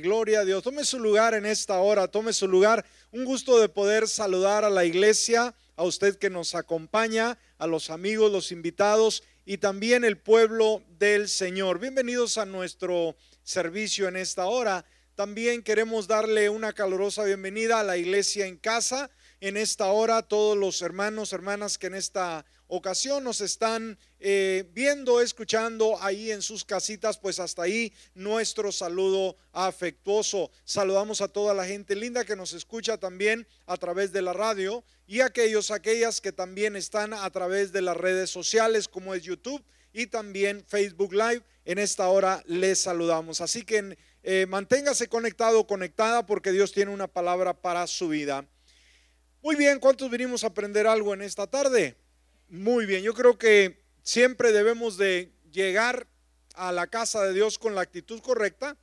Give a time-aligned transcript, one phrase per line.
[0.00, 0.62] Gloria a Dios.
[0.62, 2.84] Tome su lugar en esta hora, tome su lugar.
[3.12, 7.90] Un gusto de poder saludar a la iglesia, a usted que nos acompaña, a los
[7.90, 11.78] amigos, los invitados y también el pueblo del Señor.
[11.78, 14.84] Bienvenidos a nuestro servicio en esta hora.
[15.14, 19.10] También queremos darle una calurosa bienvenida a la iglesia en casa.
[19.40, 25.20] En esta hora, todos los hermanos, hermanas que en esta ocasión nos están eh, viendo,
[25.20, 30.50] escuchando ahí en sus casitas, pues hasta ahí nuestro saludo afectuoso.
[30.64, 34.84] Saludamos a toda la gente linda que nos escucha también a través de la radio
[35.06, 39.64] y aquellos, aquellas que también están a través de las redes sociales como es YouTube
[39.92, 41.42] y también Facebook Live.
[41.64, 43.40] En esta hora les saludamos.
[43.40, 48.44] Así que eh, manténgase conectado, conectada, porque Dios tiene una palabra para su vida.
[49.40, 51.96] Muy bien, ¿cuántos vinimos a aprender algo en esta tarde?
[52.48, 56.06] Muy bien, yo creo que siempre debemos de llegar
[56.54, 58.76] a la casa de Dios con la actitud correcta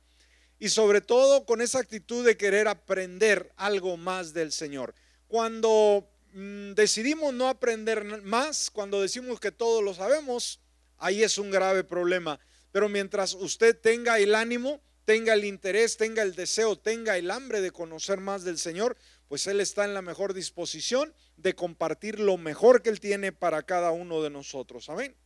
[0.58, 4.94] y sobre todo con esa actitud de querer aprender algo más del Señor.
[5.28, 10.60] Cuando mm, decidimos no aprender más, cuando decimos que todo lo sabemos,
[10.98, 12.38] ahí es un grave problema.
[12.70, 17.62] Pero mientras usted tenga el ánimo, tenga el interés, tenga el deseo, tenga el hambre
[17.62, 18.96] de conocer más del Señor,
[19.28, 23.62] pues Él está en la mejor disposición de compartir lo mejor que Él tiene para
[23.62, 24.88] cada uno de nosotros.
[24.88, 25.16] Amén.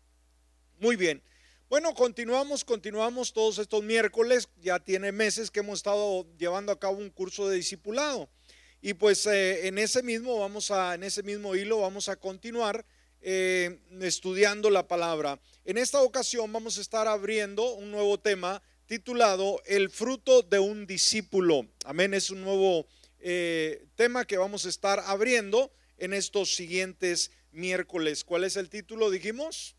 [0.78, 1.22] Muy bien.
[1.68, 4.48] Bueno, continuamos, continuamos todos estos miércoles.
[4.60, 8.30] Ya tiene meses que hemos estado llevando a cabo un curso de discipulado.
[8.80, 12.86] Y pues eh, en ese mismo vamos a, en ese mismo hilo vamos a continuar
[13.20, 15.40] eh, estudiando la palabra.
[15.64, 20.86] En esta ocasión vamos a estar abriendo un nuevo tema titulado El fruto de un
[20.86, 21.66] discípulo.
[21.84, 22.86] Amén, es un nuevo
[23.20, 28.24] eh, tema que vamos a estar abriendo en estos siguientes miércoles.
[28.24, 29.10] ¿Cuál es el título?
[29.10, 29.76] Dijimos,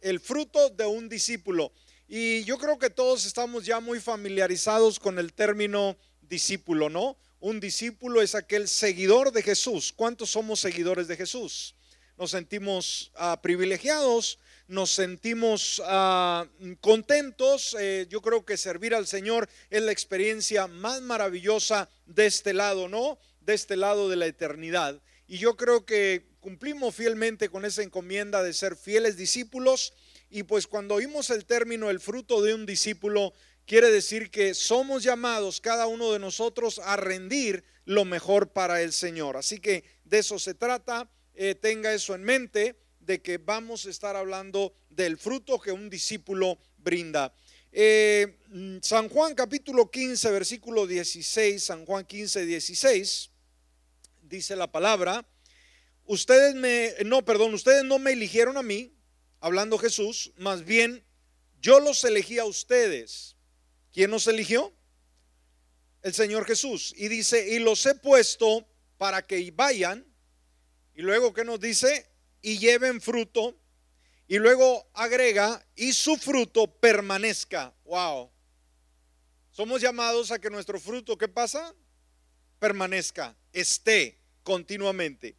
[0.00, 1.72] el fruto de un discípulo.
[2.08, 7.16] Y yo creo que todos estamos ya muy familiarizados con el término discípulo, ¿no?
[7.40, 9.92] Un discípulo es aquel seguidor de Jesús.
[9.94, 11.74] ¿Cuántos somos seguidores de Jesús?
[12.18, 14.38] Nos sentimos ah, privilegiados,
[14.72, 16.46] nos sentimos ah,
[16.80, 17.76] contentos.
[17.78, 22.88] Eh, yo creo que servir al Señor es la experiencia más maravillosa de este lado,
[22.88, 23.18] ¿no?
[23.40, 25.02] De este lado de la eternidad.
[25.26, 29.92] Y yo creo que cumplimos fielmente con esa encomienda de ser fieles discípulos.
[30.30, 33.34] Y pues cuando oímos el término el fruto de un discípulo,
[33.66, 38.94] quiere decir que somos llamados cada uno de nosotros a rendir lo mejor para el
[38.94, 39.36] Señor.
[39.36, 41.10] Así que de eso se trata.
[41.34, 45.90] Eh, tenga eso en mente, de que vamos a estar hablando del fruto que un
[45.90, 47.34] discípulo brinda.
[47.70, 48.38] Eh,
[48.82, 53.32] San Juan capítulo 15, versículo 16, San Juan 15, 16
[54.32, 55.26] dice la palabra,
[56.06, 58.92] ustedes me, no, perdón, ustedes no me eligieron a mí,
[59.40, 61.04] hablando Jesús, más bien
[61.60, 63.36] yo los elegí a ustedes.
[63.92, 64.72] ¿Quién nos eligió?
[66.02, 66.94] El Señor Jesús.
[66.96, 70.04] Y dice, y los he puesto para que vayan.
[70.94, 72.10] Y luego, ¿qué nos dice?
[72.42, 73.56] Y lleven fruto.
[74.28, 77.74] Y luego agrega, y su fruto permanezca.
[77.84, 78.30] Wow.
[79.50, 81.74] Somos llamados a que nuestro fruto, ¿qué pasa?
[82.58, 85.36] Permanezca, esté continuamente,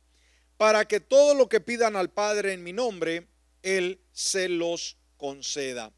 [0.56, 3.28] para que todo lo que pidan al Padre en mi nombre,
[3.64, 5.92] Él se los conceda.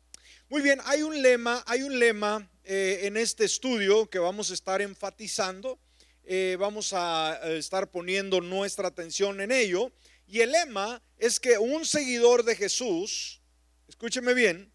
[0.48, 4.54] Muy bien, hay un lema, hay un lema eh, en este estudio que vamos a
[4.54, 5.78] estar enfatizando,
[6.24, 9.92] eh, vamos a estar poniendo nuestra atención en ello,
[10.28, 13.42] y el lema es que un seguidor de Jesús,
[13.88, 14.72] escúcheme bien,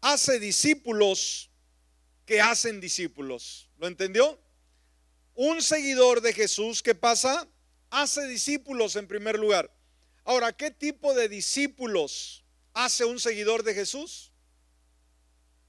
[0.00, 1.50] hace discípulos
[2.24, 3.70] que hacen discípulos.
[3.78, 4.40] ¿Lo entendió?
[5.34, 7.48] Un seguidor de Jesús, ¿qué pasa?
[7.90, 9.72] hace discípulos en primer lugar.
[10.24, 14.32] Ahora, ¿qué tipo de discípulos hace un seguidor de Jesús?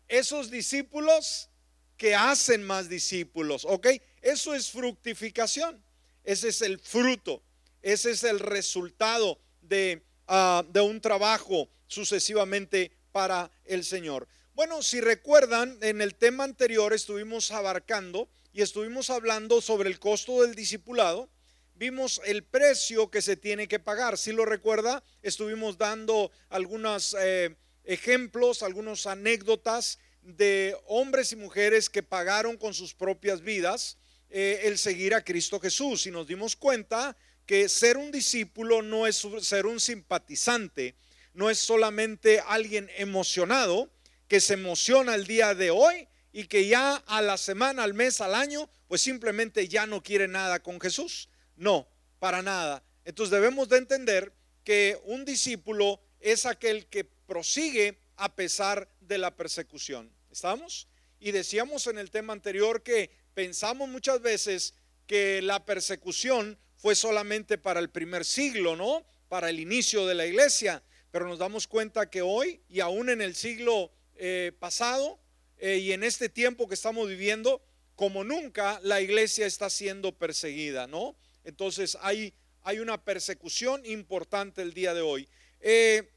[0.07, 1.49] Esos discípulos
[1.95, 3.87] que hacen más discípulos, ¿ok?
[4.21, 5.83] Eso es fructificación,
[6.23, 7.41] ese es el fruto,
[7.81, 14.27] ese es el resultado de, ah, de un trabajo sucesivamente para el Señor.
[14.53, 20.41] Bueno, si recuerdan, en el tema anterior estuvimos abarcando y estuvimos hablando sobre el costo
[20.41, 21.29] del discipulado
[21.77, 24.17] vimos el precio que se tiene que pagar.
[24.17, 32.03] Si lo recuerda, estuvimos dando algunos eh, ejemplos, algunas anécdotas de hombres y mujeres que
[32.03, 33.97] pagaron con sus propias vidas
[34.29, 36.07] eh, el seguir a Cristo Jesús.
[36.07, 37.15] Y nos dimos cuenta
[37.47, 40.95] que ser un discípulo no es ser un simpatizante,
[41.33, 43.89] no es solamente alguien emocionado
[44.27, 48.19] que se emociona el día de hoy y que ya a la semana, al mes,
[48.19, 51.29] al año, pues simplemente ya no quiere nada con Jesús.
[51.55, 51.87] No,
[52.19, 52.83] para nada.
[53.05, 54.33] Entonces debemos de entender
[54.65, 60.11] que un discípulo es aquel que prosigue a pesar de la persecución.
[60.29, 60.89] ¿Estamos?
[61.19, 64.73] Y decíamos en el tema anterior que pensamos muchas veces
[65.05, 69.05] que la persecución fue solamente para el primer siglo, ¿no?
[69.27, 70.83] Para el inicio de la iglesia.
[71.11, 75.19] Pero nos damos cuenta que hoy y aún en el siglo eh, pasado
[75.57, 77.61] eh, y en este tiempo que estamos viviendo,
[77.95, 81.15] como nunca, la iglesia está siendo perseguida, ¿no?
[81.43, 82.33] Entonces hay,
[82.63, 85.27] hay una persecución importante el día de hoy.
[85.61, 86.11] Eh,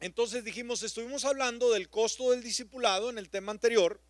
[0.00, 4.00] entonces dijimos, estuvimos hablando del costo del discipulado en el tema anterior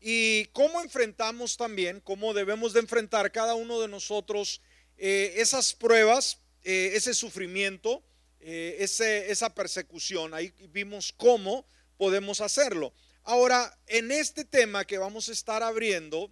[0.00, 4.60] y cómo enfrentamos también, cómo debemos de enfrentar cada uno de nosotros
[4.96, 8.02] eh, esas pruebas, eh, ese sufrimiento,
[8.40, 10.34] eh, esa persecución.
[10.34, 11.66] Ahí vimos cómo
[11.96, 12.92] podemos hacerlo.
[13.22, 16.30] Ahora, en este tema que vamos a estar abriendo,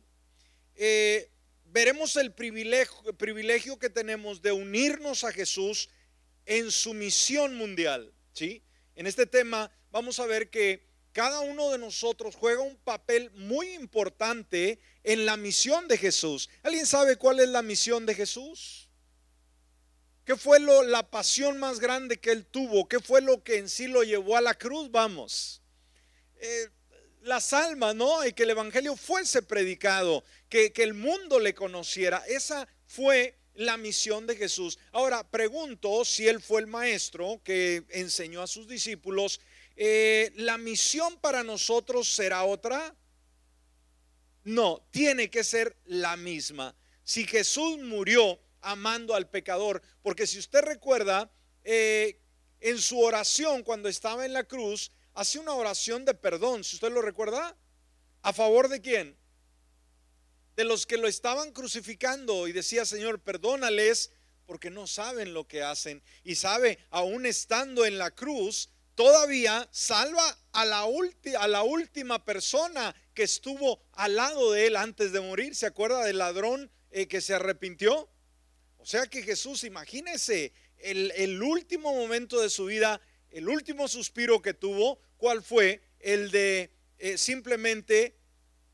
[1.67, 5.89] veremos el privilegio, privilegio que tenemos de unirnos a Jesús
[6.47, 8.13] en su misión mundial.
[8.33, 8.65] ¿sí?
[8.97, 13.73] En este tema vamos a ver que cada uno de nosotros juega un papel muy
[13.75, 16.49] importante en la misión de Jesús.
[16.63, 18.89] ¿Alguien sabe cuál es la misión de Jesús?
[20.25, 22.87] ¿Qué fue lo, la pasión más grande que él tuvo?
[22.87, 24.91] ¿Qué fue lo que en sí lo llevó a la cruz?
[24.91, 25.63] Vamos.
[26.37, 26.69] Eh,
[27.23, 28.25] las almas, ¿no?
[28.25, 32.23] Y que el Evangelio fuese predicado, que, que el mundo le conociera.
[32.29, 34.79] Esa fue la misión de Jesús.
[34.93, 39.41] Ahora, pregunto si él fue el maestro que enseñó a sus discípulos
[39.77, 42.95] eh, ¿la misión para nosotros será otra?
[44.45, 46.75] No, tiene que ser la misma.
[47.05, 51.31] Si Jesús murió amando al pecador, porque si usted recuerda,
[51.65, 52.21] eh,
[52.61, 56.93] en su oración cuando estaba en la cruz, hacía una oración de perdón, si usted
[56.93, 57.57] lo recuerda,
[58.23, 59.17] ¿a favor de quién?
[60.57, 64.13] De los que lo estaban crucificando y decía, Señor, perdónales
[64.47, 66.03] porque no saben lo que hacen.
[66.25, 68.69] Y sabe, aún estando en la cruz,
[69.01, 70.87] todavía salva a la,
[71.39, 75.57] a la última persona que estuvo al lado de él antes de morir.
[75.57, 78.11] ¿Se acuerda del ladrón eh, que se arrepintió?
[78.77, 83.01] O sea que Jesús, imagínese, el, último momento de su vida,
[83.31, 85.81] el último suspiro que tuvo, ¿cuál fue?
[85.99, 88.19] El de eh, simplemente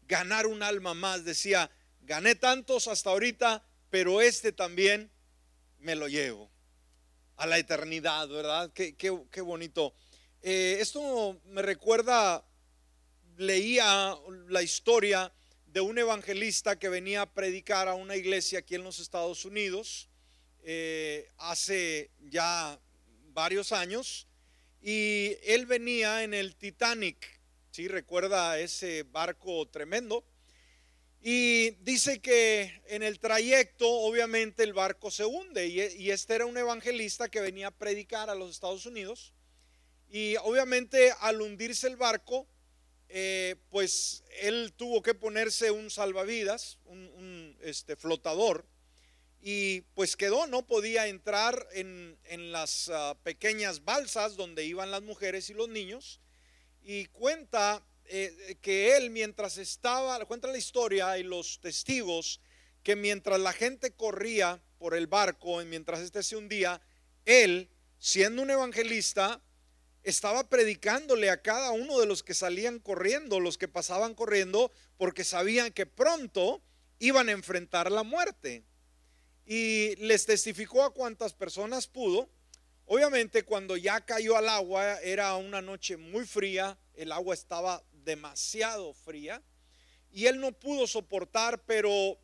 [0.09, 1.25] ganar un alma más.
[1.25, 1.71] Decía,
[2.01, 5.09] gané tantos hasta ahorita, pero este también
[5.79, 6.51] me lo llevo
[7.37, 8.73] a la eternidad, ¿verdad?
[8.73, 9.95] Qué, qué, qué bonito
[10.49, 12.47] eh, esto me recuerda,
[13.37, 14.17] leía
[14.47, 15.33] la historia
[15.67, 20.09] de un evangelista que venía a predicar a una iglesia aquí en los Estados Unidos
[20.63, 22.79] eh, hace ya
[23.33, 24.29] varios años
[24.81, 27.27] y él venía en el Titanic,
[27.73, 30.25] si recuerda ese barco tremendo.
[31.21, 35.67] Y dice que en el trayecto, obviamente, el barco se hunde.
[35.67, 39.33] y, este era un evangelista que venía a predicar a los Estados Unidos.
[40.09, 42.47] Y obviamente al hundirse el barco,
[43.09, 48.67] eh, pues él tuvo que ponerse un salvavidas, un, este, flotador,
[49.41, 52.17] y pues quedó, no podía entrar en,
[52.51, 56.21] las ah, pequeñas balsas donde iban las mujeres y los niños.
[56.83, 62.41] Y cuenta eh, que él mientras estaba, cuenta la historia y los testigos,
[62.83, 66.81] que mientras la gente corría por el barco, y mientras este se hundía,
[67.25, 67.69] él,
[67.99, 69.41] siendo un evangelista,
[70.07, 75.25] estaba predicándole a cada uno de los que salían corriendo, los que pasaban corriendo, porque
[75.25, 76.63] sabían que pronto
[77.01, 78.63] iban a enfrentar la muerte.
[79.47, 82.31] Y les testificó a cuantas personas pudo.
[82.85, 88.95] Obviamente cuando ya cayó al agua era una noche muy fría, el agua estaba demasiado
[88.95, 89.43] fría
[90.13, 92.17] y él no pudo soportar, pero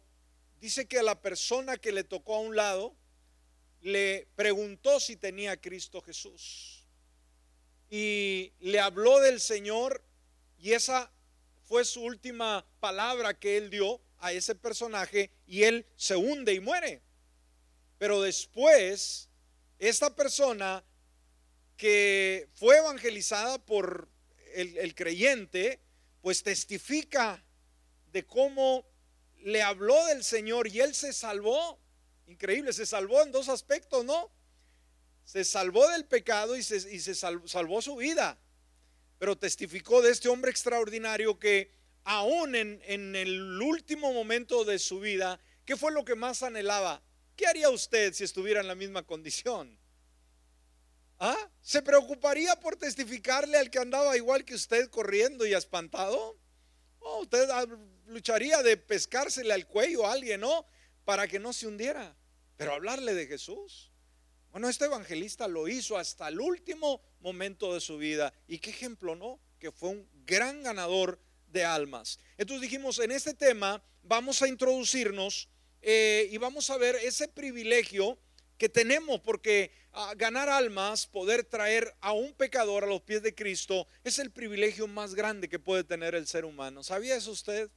[0.60, 2.94] dice que a la persona que le tocó a un lado
[3.80, 6.71] le preguntó si tenía Cristo Jesús
[7.94, 10.02] y le habló del Señor
[10.58, 11.12] y esa
[11.64, 16.60] fue su última palabra que él dio a ese personaje y él se hunde y
[16.60, 17.02] muere.
[17.98, 19.28] Pero después,
[19.78, 20.82] esta persona
[21.76, 24.08] que fue evangelizada por
[24.54, 25.78] el, creyente,
[26.22, 27.44] pues testifica
[28.10, 28.86] de cómo
[29.42, 31.78] le habló del Señor y él se salvó.
[32.26, 34.30] Increíble, se salvó en dos aspectos, ¿no?
[35.24, 38.38] Se salvó del pecado y se, salvó, su vida.
[39.18, 41.72] Pero testificó de este hombre extraordinario que
[42.04, 47.02] aún en, el último momento de su vida, ¿qué fue lo que más anhelaba?
[47.36, 49.78] ¿Qué haría usted si estuviera en la misma condición?
[51.18, 51.50] ¿Ah?
[51.60, 56.36] ¿Se preocuparía por testificarle al que andaba igual que usted corriendo y espantado?
[56.98, 57.48] ¿O usted
[58.06, 60.66] lucharía de pescársele al cuello a alguien, ¿no?
[61.04, 62.16] Para que no se hundiera.
[62.56, 63.91] Pero hablarle de Jesús.
[64.52, 68.34] Bueno, este evangelista lo hizo hasta el último momento de su vida.
[68.46, 69.40] ¿Y qué ejemplo, no?
[69.58, 72.18] Que fue un gran ganador de almas.
[72.36, 75.48] Entonces dijimos, en este tema vamos a introducirnos
[75.80, 78.18] eh, y vamos a ver ese privilegio
[78.58, 83.34] que tenemos, porque ah, ganar almas, poder traer a un pecador a los pies de
[83.34, 86.84] Cristo, es el privilegio más grande que puede tener el ser humano.
[86.84, 87.70] ¿Sabía eso usted?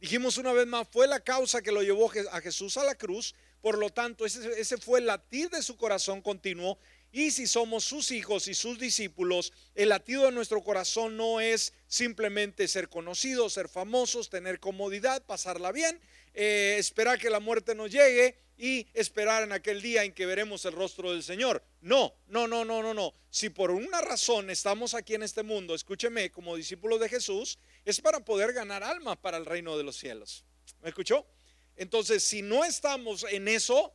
[0.00, 3.34] Dijimos una vez más, fue la causa que lo llevó a Jesús a la cruz,
[3.66, 6.78] por lo tanto, ese, fue el latir de su corazón continuo
[7.10, 11.72] y si somos sus hijos y sus discípulos, el latido de nuestro corazón no es
[11.88, 15.98] simplemente ser conocidos, ser famosos, tener comodidad, pasarla bien,
[16.32, 20.64] eh, esperar que la muerte nos llegue y esperar en aquel día en que veremos
[20.64, 21.64] el rostro del Señor.
[21.80, 23.14] No, no, no, no, no, no.
[23.30, 28.00] Si por una razón estamos aquí en este mundo, escúcheme, como discípulos de Jesús, es
[28.00, 30.44] para poder ganar almas para el reino de los cielos.
[30.82, 31.26] ¿Me escuchó?
[31.76, 33.92] Entonces, si no estamos en eso,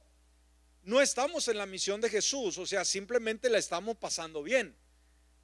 [0.84, 4.76] no estamos en la misión de Jesús, o sea, simplemente la estamos pasando bien,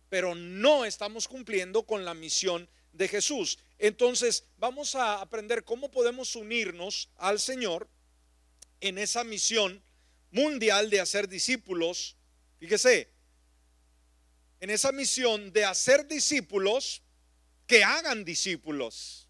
[0.10, 3.60] pero no estamos cumpliendo con la misión de Jesús.
[3.77, 7.88] Entonces, vamos a aprender cómo podemos unirnos al Señor
[8.82, 9.84] en esa misión
[10.32, 12.15] mundial de hacer discípulos.
[12.60, 13.10] Fíjese,
[14.60, 17.03] en esa misión de hacer discípulos
[17.67, 19.27] que hagan discípulos.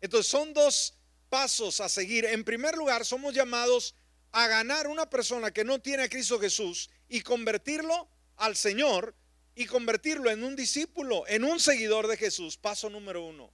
[0.00, 0.94] Entonces, son dos
[1.32, 2.26] pasos a seguir.
[2.26, 3.94] En primer lugar, somos llamados
[4.32, 9.14] a ganar una persona que no tiene a Cristo Jesús y convertirlo al Señor
[9.54, 12.58] y convertirlo en un discípulo, en un seguidor de Jesús.
[12.58, 13.50] Paso número uno.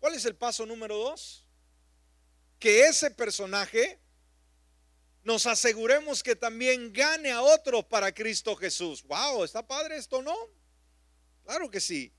[0.00, 1.46] ¿Cuál es el paso número dos?
[2.58, 4.00] Que ese personaje
[5.22, 9.04] nos aseguremos que también gane a otros para Cristo Jesús.
[9.04, 10.36] Wow, ¿está padre esto, no?
[11.44, 12.12] Claro que sí.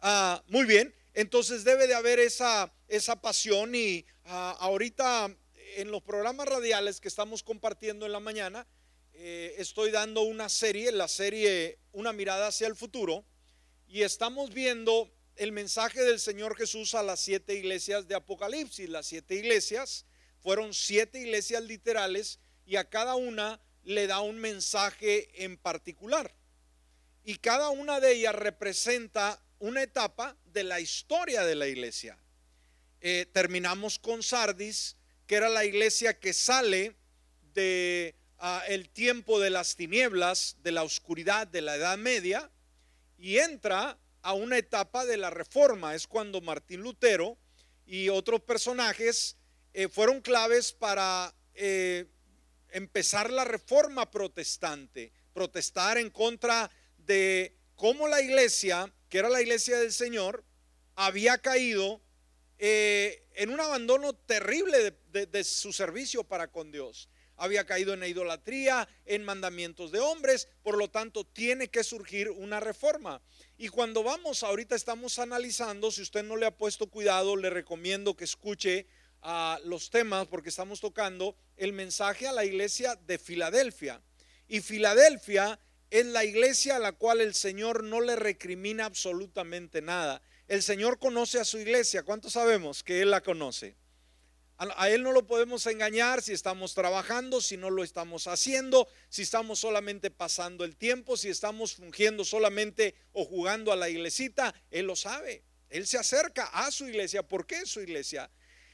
[0.00, 5.34] Ah, muy bien, entonces debe de haber esa, esa pasión y ahorita
[5.76, 8.66] en los programas radiales que estamos compartiendo en la mañana,
[9.12, 13.24] eh, estoy dando una serie, la serie Una mirada hacia el futuro,
[13.88, 18.88] y estamos viendo el mensaje del Señor Jesús a las siete iglesias de Apocalipsis.
[18.88, 20.04] Las siete iglesias
[20.40, 26.34] fueron siete iglesias literales y a cada una le da un mensaje en particular.
[27.24, 32.18] Y cada una de ellas representa una etapa de la historia de la iglesia.
[33.00, 36.96] Eh, terminamos con Sardis, que era la iglesia que sale
[37.54, 42.50] de ah, el tiempo de las tinieblas, de la oscuridad de la Edad Media
[43.18, 45.94] y entra a una etapa de la reforma.
[45.94, 47.38] Es cuando Martín Lutero
[47.86, 49.36] y otros personajes
[49.72, 52.06] eh, fueron claves para eh,
[52.70, 59.78] empezar la reforma protestante, protestar en contra de cómo la iglesia, que era la iglesia
[59.78, 60.44] del Señor,
[60.94, 62.00] había caído
[62.58, 67.08] eh, en un abandono terrible de, su servicio para con Dios.
[67.36, 72.30] Había caído en la idolatría, en mandamientos de hombres, por lo tanto tiene que surgir
[72.30, 73.20] una reforma.
[73.58, 78.16] Y cuando vamos, ahorita estamos analizando, si usted no le ha puesto cuidado, le recomiendo
[78.16, 78.86] que escuche
[79.20, 84.00] a los temas porque estamos tocando el mensaje a la iglesia de Filadelfia.
[84.48, 85.58] Y Filadelfia
[85.90, 90.22] es la iglesia a la cual el Señor no le recrimina absolutamente nada.
[90.48, 92.04] El Señor conoce a su iglesia.
[92.04, 93.74] ¿Cuántos sabemos que Él la conoce?
[94.58, 99.22] A Él no lo podemos engañar si estamos trabajando, si no lo estamos haciendo, si
[99.22, 104.54] estamos solamente pasando el tiempo, si estamos fungiendo solamente o jugando a la iglesita.
[104.70, 105.42] Él lo sabe.
[105.68, 107.22] Él se acerca a su iglesia.
[107.22, 108.30] ¿Por qué su iglesia?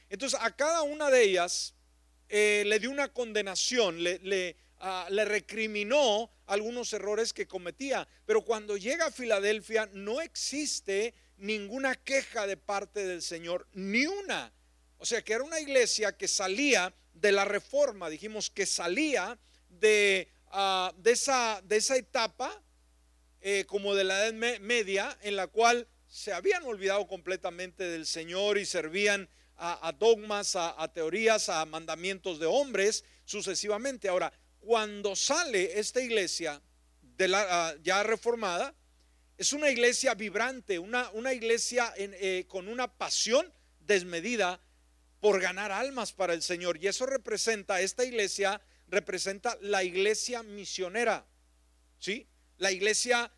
[0.09, 1.73] Entonces a cada una de ellas
[2.29, 3.97] eh, le dio una condenación,
[4.79, 8.07] ah, le recriminó algunos errores que cometía.
[8.25, 14.53] Pero cuando llega a Filadelfia no existe ninguna queja de parte del Señor, ni una.
[14.97, 19.37] O sea que era una iglesia que salía de la reforma, dijimos que salía
[19.69, 22.61] de, ah, de, esa, de esa, etapa
[23.41, 28.57] eh, como de la Edad Media en la cual se habían olvidado completamente del Señor
[28.57, 34.09] y servían a, dogmas, a, teorías, a mandamientos de hombres sucesivamente.
[34.09, 36.61] Ahora, cuando sale esta iglesia
[37.01, 38.75] de la, ah, ya reformada,
[39.37, 44.61] es una iglesia vibrante, una, una iglesia eh, con una pasión desmedida
[45.19, 46.77] por ganar almas para el Señor.
[46.77, 51.25] Y eso representa, esta iglesia representa la iglesia misionera,
[51.99, 52.27] ¿sí?
[52.57, 53.31] La iglesia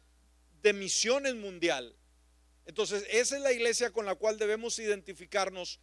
[0.62, 1.96] de misiones mundial.
[2.66, 5.80] Entonces, esa es la iglesia con la cual debemos identificarnos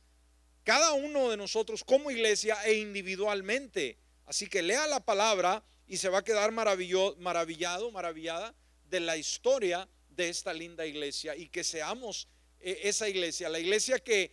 [0.64, 3.98] cada uno de nosotros como iglesia e individualmente.
[4.26, 8.54] Así que lea la palabra y se va a quedar maravillado, maravillada
[8.88, 12.28] de la historia de esta linda iglesia y que seamos
[12.60, 14.32] eh, esa iglesia, la iglesia que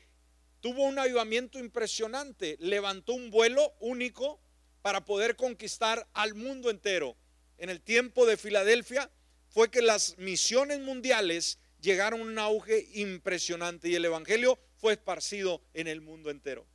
[0.62, 4.40] tuvo un avivamiento impresionante, levantó un vuelo único
[4.82, 7.16] para poder conquistar al mundo entero.
[7.58, 9.10] En el tiempo de Filadelfia
[9.50, 15.62] fue que las misiones mundiales llegaron a un auge impresionante y el Evangelio fue esparcido
[15.74, 16.66] en el mundo entero.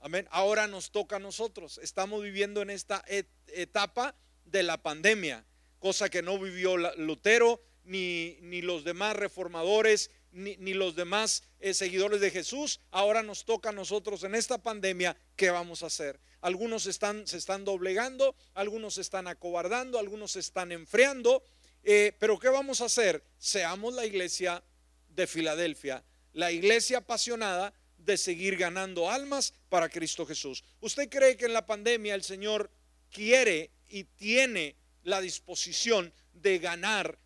[0.00, 0.28] Amén.
[0.30, 1.78] Ahora nos toca a nosotros.
[1.78, 5.46] Estamos viviendo en esta etapa de la pandemia,
[5.78, 12.20] cosa que no vivió Lutero, ni, ni los demás reformadores, ni, los demás eh, seguidores
[12.20, 12.80] de Jesús.
[12.90, 16.18] Ahora nos toca a nosotros en esta pandemia, ¿qué vamos a hacer?
[16.40, 21.42] Algunos están, se están doblegando, algunos se están acobardando, algunos se están enfriando.
[21.84, 23.22] Eh, pero ¿qué vamos a hacer?
[23.38, 24.62] Seamos la iglesia
[25.08, 30.64] de Filadelfia, la iglesia apasionada de seguir ganando almas para Cristo Jesús.
[30.80, 32.70] ¿Usted cree que en la pandemia el Señor
[33.10, 37.18] quiere y tiene la disposición de ganar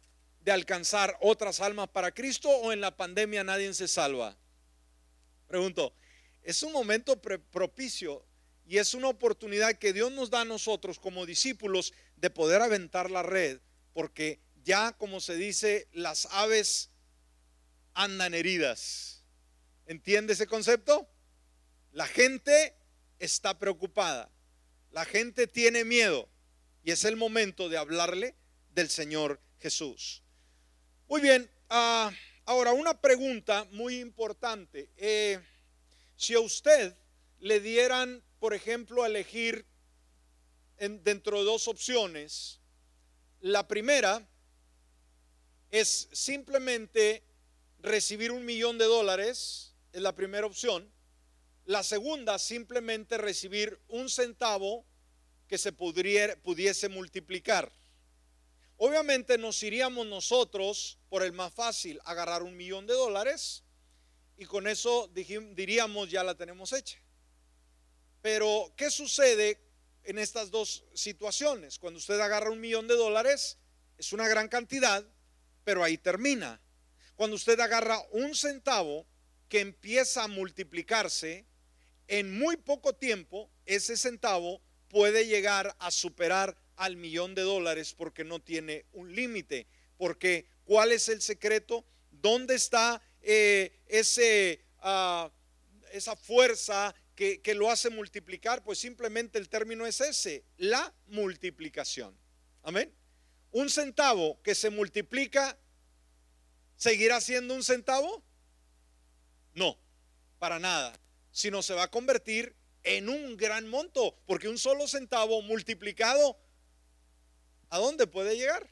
[0.48, 4.34] de alcanzar otras almas para Cristo o en la pandemia nadie se salva?
[5.46, 5.92] Pregunto,
[6.42, 8.24] es un momento propicio
[8.66, 13.10] y es una oportunidad que Dios nos da a nosotros como discípulos de poder aventar
[13.10, 13.60] la red,
[13.92, 16.88] porque ya como se dice, las aves
[17.92, 19.22] andan heridas.
[19.84, 21.10] ¿Entiende ese concepto?
[21.92, 22.74] La gente
[23.18, 24.30] está preocupada,
[24.92, 26.26] la gente tiene miedo
[26.84, 28.34] y es el momento de hablarle
[28.70, 30.22] del Señor Jesús.
[31.08, 32.12] Muy bien, ah,
[32.44, 34.90] ahora una pregunta muy importante.
[34.98, 35.40] Eh,
[36.16, 36.94] si a usted
[37.40, 39.64] le dieran, por ejemplo, a elegir
[40.76, 42.60] dentro de dos opciones,
[43.40, 44.28] la primera
[45.70, 47.22] es simplemente
[47.78, 50.92] recibir un millón de dólares, es la primera opción.
[51.64, 54.84] La segunda, simplemente recibir un centavo
[55.48, 57.72] que se pudiese multiplicar.
[58.80, 63.64] Obviamente nos iríamos nosotros por el más fácil, agarrar un millón de dólares
[64.36, 66.96] y con eso diríamos ya la tenemos hecha.
[68.22, 69.60] Pero, ¿qué sucede
[70.04, 71.78] en estas dos situaciones?
[71.80, 73.58] Cuando usted agarra un millón de dólares,
[73.96, 75.04] es una gran cantidad,
[75.64, 76.60] pero ahí termina.
[77.16, 79.06] Cuando usted agarra un centavo
[79.48, 81.46] que empieza a multiplicarse,
[82.06, 88.24] en muy poco tiempo ese centavo puede llegar a superar al millón de dólares porque
[88.24, 89.66] no tiene un límite.
[89.96, 91.84] Porque ¿cuál es el secreto?
[92.10, 95.30] ¿Dónde está eh, ese, ah,
[95.92, 98.62] esa fuerza que, que lo hace multiplicar?
[98.62, 102.16] Pues simplemente el término es ese, la multiplicación.
[102.62, 102.92] Amén.
[103.50, 105.58] Un centavo que se multiplica,
[106.76, 108.22] ¿seguirá siendo un centavo?
[109.54, 109.76] No,
[110.38, 110.98] para nada.
[111.32, 116.38] Sino se va a convertir en un gran monto, porque un solo centavo multiplicado
[117.70, 118.68] ¿A dónde puede llegar?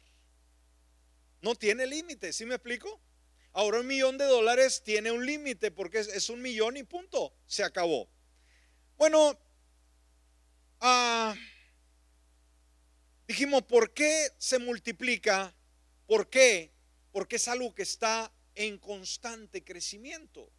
[1.42, 3.00] No tiene límite, ¿sí me explico?
[3.52, 7.62] Ahora un millón de dólares tiene un límite porque es, un millón y punto, se
[7.62, 8.09] acabó.
[8.96, 9.38] Bueno,
[10.80, 11.35] ah,
[13.26, 15.54] dijimos, ¿por qué se multiplica?
[16.06, 16.72] ¿Por qué?
[17.12, 20.50] Porque es algo que está en constante crecimiento.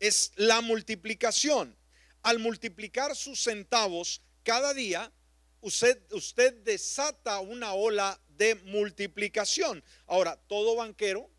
[0.00, 1.78] Es la multiplicación.
[2.22, 5.12] Al multiplicar sus centavos cada día,
[5.64, 9.82] usted, desata una ola de multiplicación.
[10.06, 11.30] Ahora, todo banquero,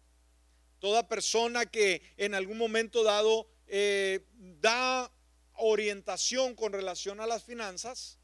[0.79, 4.25] toda persona que en algún momento dado eh,
[4.61, 5.11] da
[5.57, 8.17] orientación con relación a las finanzas,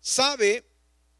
[0.00, 0.64] sabe,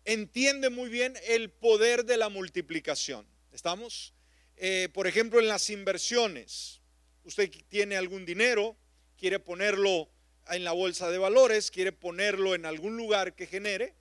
[0.05, 3.27] entiende muy bien el poder de la multiplicación.
[3.53, 4.15] ¿Estamos?
[4.57, 6.81] Eh, por ejemplo, en las inversiones,
[7.25, 8.77] usted tiene algún dinero,
[9.19, 10.09] quiere ponerlo
[10.49, 13.95] en la bolsa de valores, quiere ponerlo en algún lugar que genere,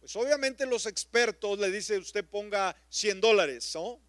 [0.00, 4.00] pues obviamente los expertos le dicen usted ponga 100 dólares, ¿no?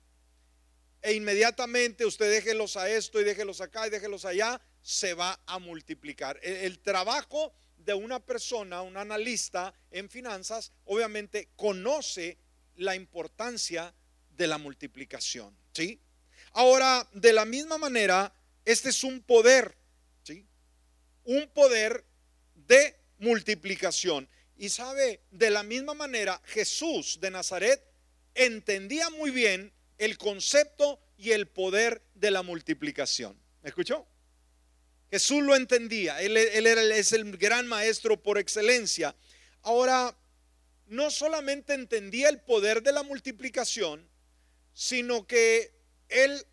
[1.02, 5.60] E inmediatamente usted déjelos a esto y déjelos acá y déjelos allá, se va a
[5.60, 6.40] multiplicar.
[6.42, 12.38] El, el trabajo de una persona, un analista en finanzas, obviamente conoce
[12.78, 13.94] la importancia
[14.30, 16.00] de la multiplicación, ¿sí?
[16.54, 18.34] Ahora, de la misma manera,
[18.66, 19.76] este es un poder,
[20.24, 20.46] ¿sí?
[21.24, 22.06] Un poder
[22.56, 24.28] de multiplicación.
[24.62, 27.84] Y sabe, de la misma manera, Jesús de Nazaret
[28.36, 33.36] entendía muy bien el concepto y el poder de la multiplicación.
[33.64, 34.06] ¿Me escuchó?
[35.10, 36.22] Jesús lo entendía.
[36.22, 39.16] Él, es el gran maestro por excelencia.
[39.64, 40.16] Ahora,
[40.86, 44.08] no solamente entendía el poder de la multiplicación,
[44.76, 45.74] sino que
[46.08, 46.46] él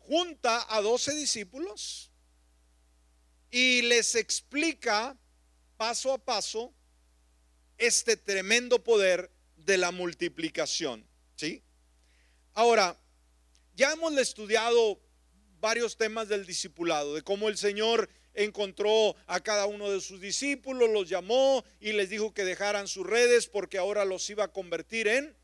[0.00, 2.10] junta a doce discípulos
[3.52, 5.16] y les explica
[5.76, 6.74] paso a paso
[7.78, 11.06] este tremendo poder de la multiplicación.
[11.36, 11.62] ¿Sí?
[12.52, 12.96] Ahora,
[13.74, 15.00] ya hemos estudiado
[15.60, 20.90] varios temas del discipulado, de cómo el Señor encontró a cada uno de sus discípulos,
[20.90, 25.08] los llamó y les dijo que dejaran sus redes porque ahora los iba a convertir
[25.08, 25.36] en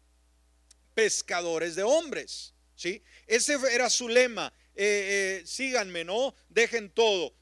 [0.94, 2.54] pescadores de hombres.
[2.74, 3.02] ¿sí?
[3.26, 6.34] Ese era su lema, eh, síganme, ¿no?
[6.48, 7.34] Dejen todo,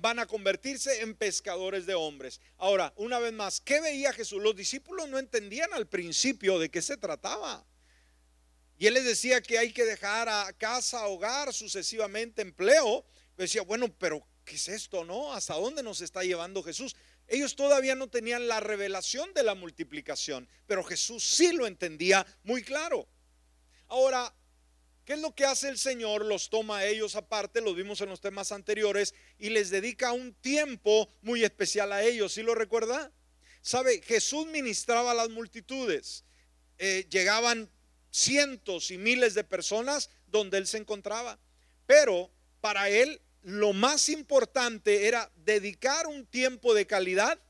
[0.00, 2.40] van a convertirse en pescadores de hombres.
[2.56, 4.42] Ahora, una vez más, ¿qué veía Jesús?
[4.42, 7.64] Los discípulos no entendían al principio de qué se trataba.
[8.76, 13.04] Y él les decía que hay que dejar a casa, hogar, sucesivamente empleo.
[13.36, 15.32] Decía, bueno, pero ¿qué es esto, no?
[15.32, 16.94] ¿Hasta dónde nos está llevando Jesús?
[17.28, 22.62] Ellos todavía no tenían la revelación de la multiplicación, pero Jesús sí lo entendía muy
[22.62, 23.08] claro.
[23.88, 24.34] Ahora,
[25.08, 26.26] ¿qué es lo que hace el Señor?
[26.26, 30.34] Los toma a ellos aparte, los vimos en los temas anteriores, y les dedica un
[30.34, 32.34] tiempo muy especial a ellos.
[32.34, 33.10] ¿Sí lo recuerda?
[33.62, 36.24] Sabe, Jesús ministraba a las multitudes.
[36.76, 37.70] Eh, llegaban
[38.10, 41.38] cientos y miles de personas donde él se encontraba.
[41.86, 47.40] Pero para él lo más importante era dedicar un tiempo de calidad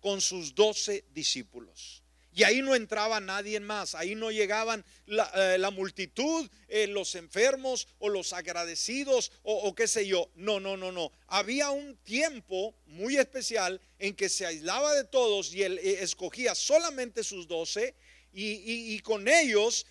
[0.00, 2.01] con sus doce discípulos.
[2.34, 7.88] Y ahí no entraba nadie más, ahí no llegaban la, eh, multitud, eh, los enfermos
[7.98, 10.30] o los agradecidos o, qué sé yo.
[10.34, 11.12] No, no, no, no.
[11.26, 16.54] Había un tiempo muy especial en que se aislaba de todos y él eh, escogía
[16.54, 17.94] solamente sus doce
[18.34, 19.84] y, con ellos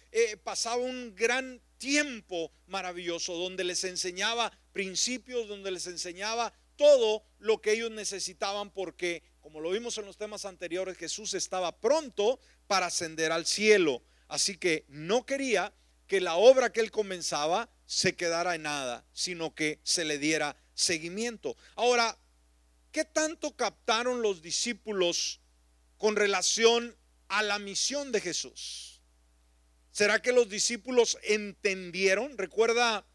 [0.44, 7.74] pasaba un gran tiempo maravilloso donde les enseñaba principios, donde les enseñaba todo lo que
[7.74, 13.32] ellos necesitaban porque, como lo vimos en los temas anteriores, Jesús estaba pronto para ascender
[13.32, 14.02] al cielo.
[14.28, 15.74] Así que no quería
[16.08, 20.56] que la obra que él comenzaba se quedara en nada, sino que se le diera
[20.74, 21.58] seguimiento.
[21.76, 22.18] Ahora,
[22.92, 25.42] ¿qué tanto captaron los discípulos
[26.02, 29.02] con relación a la misión de Jesús.
[29.92, 32.38] ¿Será que los discípulos entendieron?
[32.40, 33.06] Recuerda,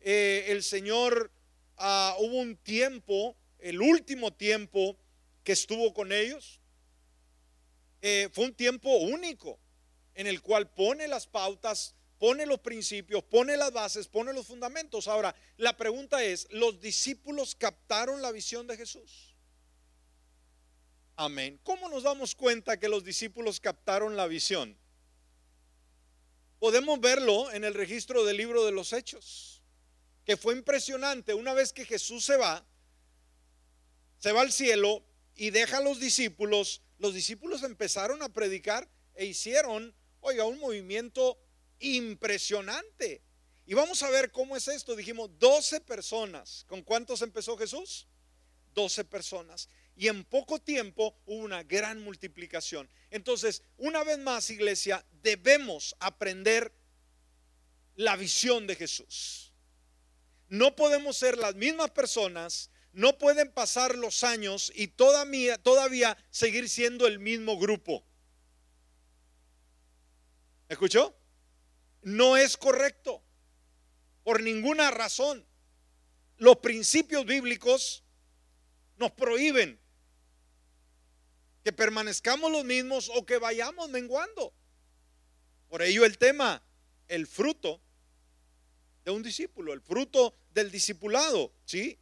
[0.00, 1.32] eh, el Señor,
[1.78, 4.98] ah, hubo un tiempo, el último tiempo
[5.46, 6.60] que estuvo con ellos.
[8.02, 9.60] Eh, fue un tiempo único
[10.14, 15.06] en el cual pone las pautas, pone los principios, pone las bases, pone los fundamentos.
[15.06, 19.36] Ahora, la pregunta es, ¿los discípulos captaron la visión de Jesús?
[21.14, 21.60] Amén.
[21.62, 24.76] ¿Cómo nos damos cuenta que los discípulos captaron la visión?
[26.58, 29.62] Podemos verlo en el registro del libro de los Hechos,
[30.24, 31.34] que fue impresionante.
[31.34, 32.66] Una vez que Jesús se va,
[34.18, 35.04] se va al cielo
[35.36, 41.38] y deja a los discípulos, los discípulos empezaron a predicar e hicieron, oiga, un movimiento
[41.78, 43.22] impresionante.
[43.66, 44.96] Y vamos a ver cómo es esto.
[44.96, 46.64] Dijimos 12 personas.
[46.68, 48.06] ¿Con cuántos empezó Jesús?
[48.74, 52.88] 12 personas y en poco tiempo hubo una gran multiplicación.
[53.10, 56.72] Entonces, una vez más, iglesia, debemos aprender
[57.96, 59.54] la visión de Jesús.
[60.48, 66.66] No podemos ser las mismas personas, no pueden pasar los años y todavía, todavía seguir
[66.66, 68.02] siendo el mismo grupo.
[70.66, 71.14] ¿Escuchó?
[72.00, 73.22] No es correcto,
[74.24, 75.46] por ninguna razón.
[76.38, 78.02] Los principios bíblicos
[78.96, 79.78] nos prohíben
[81.64, 84.54] que permanezcamos los mismos o que vayamos menguando.
[85.68, 86.62] Por ello el tema,
[87.08, 87.78] el fruto
[89.04, 92.00] de un discípulo, el fruto del discipulado, ¿sí?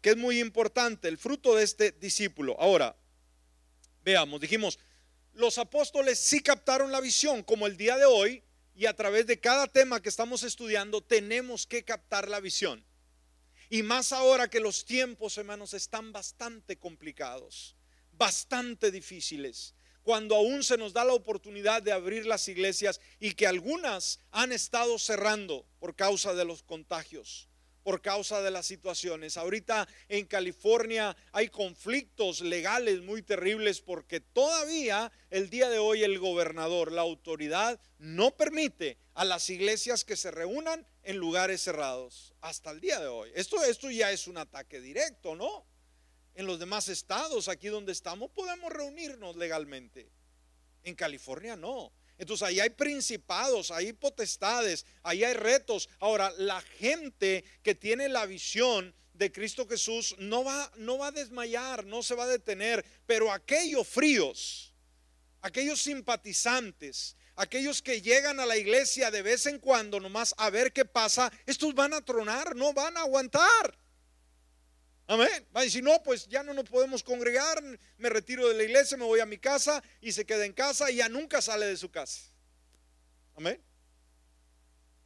[0.00, 2.56] Que es muy importante, el fruto de este discípulo.
[2.58, 2.96] Ahora,
[4.04, 4.78] veamos, dijimos,
[5.32, 8.42] los apóstoles sí captaron la visión, como el día de hoy,
[8.74, 12.84] y a través de cada tema que estamos estudiando, tenemos que captar la visión.
[13.68, 17.76] Y más ahora que los tiempos, hermanos, están bastante complicados
[18.12, 23.46] bastante difíciles, cuando aún se nos da la oportunidad de abrir las iglesias y que
[23.46, 27.48] algunas han estado cerrando por causa de los contagios,
[27.82, 29.36] por causa de las situaciones.
[29.36, 36.18] Ahorita en California hay conflictos legales muy terribles porque todavía el día de hoy el
[36.18, 42.70] gobernador, la autoridad, no permite a las iglesias que se reúnan en lugares cerrados hasta
[42.70, 43.30] el día de hoy.
[43.34, 45.66] Esto, esto ya es un ataque directo, ¿no?
[46.34, 50.10] En los demás estados, aquí donde estamos, podemos reunirnos legalmente.
[50.82, 51.92] En California no.
[52.22, 55.88] Entonces ahí hay principados, hay potestades, ahí hay retos.
[55.98, 61.10] Ahora, la gente que tiene la visión de Cristo Jesús no va, no va a
[61.10, 64.72] desmayar, no se va a detener, pero aquellos fríos,
[65.40, 70.72] aquellos simpatizantes, aquellos que llegan a la iglesia de vez en cuando nomás a ver
[70.72, 73.76] qué pasa, estos van a tronar, no van a aguantar.
[75.12, 75.46] Amén.
[75.54, 77.62] Va a decir, no, pues ya no nos podemos congregar,
[77.98, 80.90] me retiro de la iglesia, me voy a mi casa y se queda en casa
[80.90, 82.22] y ya nunca sale de su casa.
[83.36, 83.62] Amén.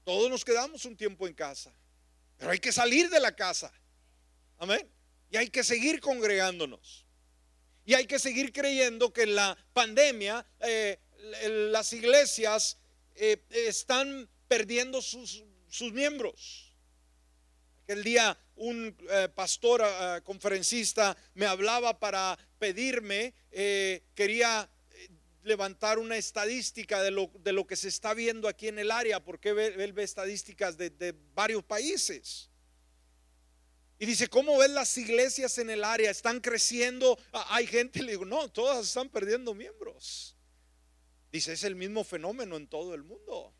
[0.04, 1.72] Todos nos quedamos un tiempo en casa,
[2.36, 3.72] pero hay que salir de la casa.
[4.58, 4.88] Amén.
[5.28, 7.04] Y hay que seguir congregándonos.
[7.84, 11.00] Y hay que seguir creyendo que en la pandemia eh,
[11.72, 12.78] las iglesias
[13.16, 16.65] eh, están perdiendo sus, sus miembros.
[17.86, 24.68] El día un eh, pastor eh, conferencista me hablaba para pedirme, eh, quería
[25.42, 29.22] levantar una estadística de lo, de lo, que se está viendo aquí en el área,
[29.22, 32.50] porque él ve, estadísticas de, de, varios países.
[33.98, 36.10] Y dice, ¿cómo ven las iglesias en el área?
[36.10, 37.16] ¿Están creciendo?
[37.32, 40.36] Ah, hay gente, le digo, no, todas están perdiendo miembros.
[41.30, 43.54] Dice, es el mismo fenómeno en todo el mundo.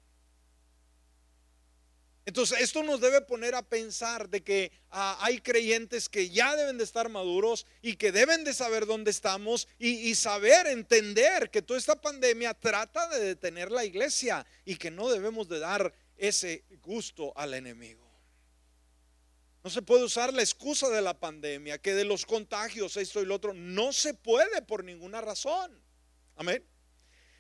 [2.27, 6.77] Entonces, esto nos debe poner a pensar de que ah, hay creyentes que ya deben
[6.77, 11.79] de estar maduros y que deben de saber dónde estamos y, saber, entender que toda
[11.79, 17.33] esta pandemia trata de detener la iglesia y que no debemos de dar ese gusto
[17.37, 18.05] al enemigo.
[19.63, 23.27] No se puede usar la excusa de la pandemia, que de los contagios, esto y
[23.27, 25.81] lo otro, no se puede por ninguna razón.
[26.35, 26.65] Amén.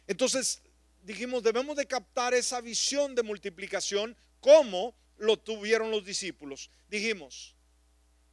[0.06, 0.62] Entonces,
[1.02, 6.70] dijimos, debemos de captar esa visión de multiplicación ¿Cómo lo tuvieron los discípulos?
[6.86, 7.56] Dijimos,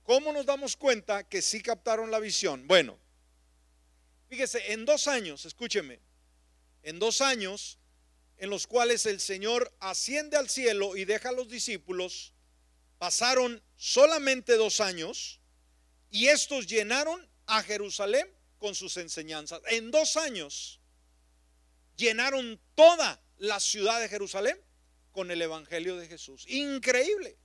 [0.04, 2.68] ¿cómo nos damos cuenta que sí captaron la visión?
[2.68, 3.00] Bueno,
[4.30, 6.00] fíjese, en dos años, escúcheme,
[6.84, 7.80] en dos años
[8.38, 12.32] en los cuales el Señor asciende al cielo y deja a los discípulos,
[13.00, 15.40] pasaron solamente dos años
[16.12, 19.64] y estos llenaron a Jerusalén con sus enseñanzas.
[19.66, 20.80] En dos años
[21.98, 24.64] llenaron toda la ciudad de Jerusalén
[25.14, 26.46] con el Evangelio de Jesús.
[26.50, 27.38] Increíble,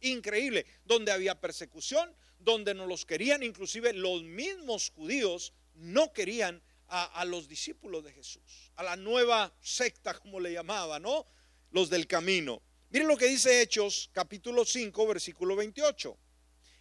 [0.00, 0.64] increíble.
[0.86, 7.46] Donde había persecución, donde no los querían, inclusive los mismos judíos no querían a, los
[7.46, 11.24] discípulos de Jesús, a la nueva secta, como le llamaba, ¿no?
[11.70, 12.62] Los del camino.
[12.88, 16.18] Miren lo que dice Hechos capítulo 5, versículo 28.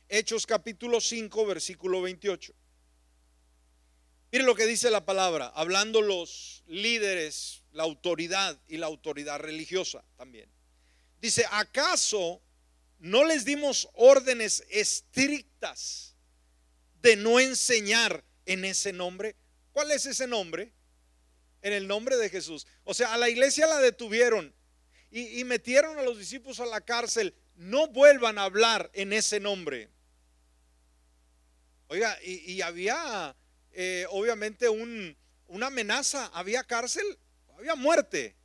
[0.08, 2.54] Hechos capítulo 5, versículo 28.
[4.32, 10.04] Miren lo que dice la palabra, hablando los líderes la autoridad y la autoridad religiosa
[10.18, 10.50] también.
[11.22, 12.42] Dice, ¿acaso
[13.00, 16.16] no les dimos órdenes estrictas
[17.02, 19.36] de no enseñar en ese nombre?
[19.72, 20.74] ¿Cuál es ese nombre?
[21.62, 22.66] En el nombre de Jesús.
[22.84, 24.54] O sea, a la iglesia la detuvieron
[25.12, 27.36] y, metieron a los discípulos a la cárcel.
[27.56, 29.90] No vuelvan a hablar en ese nombre.
[31.88, 33.36] Oiga, y, había
[33.72, 37.04] eh, obviamente una amenaza, había cárcel
[37.60, 38.36] había muerte.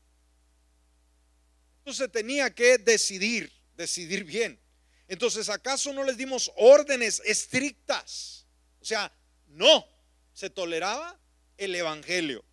[1.79, 4.61] Entonces tenía que decidir, decidir bien.
[5.07, 8.47] Entonces, ¿acaso no les dimos órdenes estrictas?
[8.81, 9.13] O sea,
[9.47, 9.87] no,
[10.33, 11.21] se toleraba
[11.57, 12.45] el Evangelio.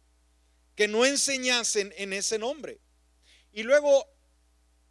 [0.76, 2.80] Que no enseñasen en ese nombre.
[3.52, 4.08] Y luego,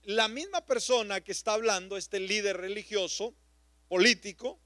[0.03, 3.37] la misma persona que está hablando, este líder religioso,
[3.89, 4.61] político,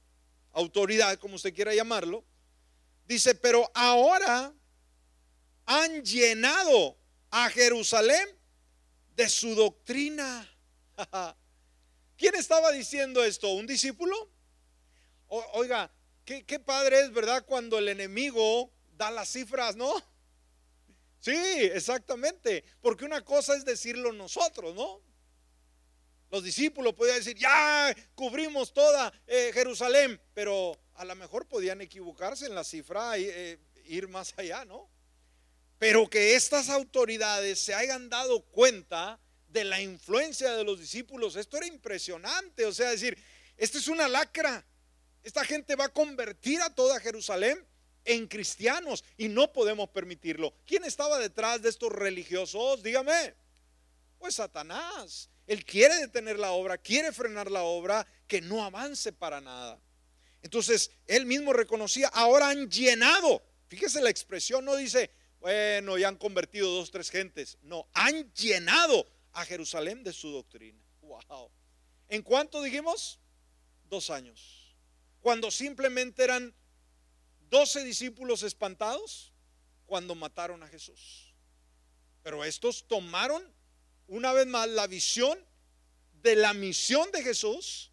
[0.53, 2.25] autoridad, como usted quiera llamarlo,
[3.05, 4.53] dice, pero ahora
[5.65, 6.97] han llenado
[7.31, 8.27] a Jerusalén
[9.15, 10.49] de su doctrina.
[12.17, 13.49] ¿Quién estaba diciendo esto?
[13.49, 14.31] ¿Un discípulo?
[15.27, 15.91] oiga,
[16.23, 17.45] qué, padre es, ¿verdad?
[17.45, 19.93] Cuando el enemigo da las cifras, ¿no?
[21.19, 22.63] Sí, exactamente.
[22.81, 25.01] Porque una cosa es decirlo nosotros, ¿no?
[26.31, 32.45] Los discípulos podían decir, ya cubrimos toda eh, Jerusalén, pero a lo mejor podían equivocarse
[32.45, 34.89] en la cifra y eh, ir más allá, ¿no?
[35.77, 41.57] Pero que estas autoridades se hayan dado cuenta de la influencia de los discípulos, esto
[41.57, 42.65] era impresionante.
[42.65, 43.17] O sea, decir,
[43.57, 44.65] esto es una lacra.
[45.23, 47.65] Esta gente va a convertir a toda Jerusalén
[48.05, 50.53] en cristianos y no podemos permitirlo.
[50.65, 52.83] ¿Quién estaba detrás de estos religiosos?
[52.83, 53.33] Dígame.
[54.19, 55.29] Pues Satanás.
[55.47, 59.79] Él quiere detener la obra, quiere frenar la obra, que no avance para nada.
[60.41, 63.43] Entonces, él mismo reconocía, ahora han llenado.
[63.67, 65.11] Fíjese la expresión, no dice,
[65.45, 67.59] bueno, ya han convertido dos, tres gentes.
[67.61, 70.83] No, han llenado a Jerusalén de su doctrina.
[71.01, 71.51] Wow.
[72.09, 73.19] ¿En cuánto dijimos?
[73.87, 74.75] Dos años.
[75.21, 76.51] Cuando simplemente eran
[77.47, 79.33] doce discípulos espantados
[79.85, 81.35] cuando mataron a Jesús.
[82.23, 83.43] Pero estos tomaron
[84.07, 85.37] una vez más la visión
[86.23, 87.91] de la misión de Jesús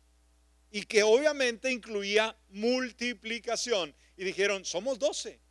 [0.70, 3.94] y que obviamente incluía multiplicación.
[4.16, 5.41] Y dijeron, somos doce.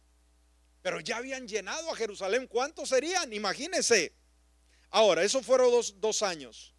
[0.81, 2.47] Pero ya habían llenado a Jerusalén.
[2.47, 3.31] ¿Cuántos serían?
[3.33, 4.13] Imagínense.
[4.89, 6.73] Ahora, eso fueron dos, años.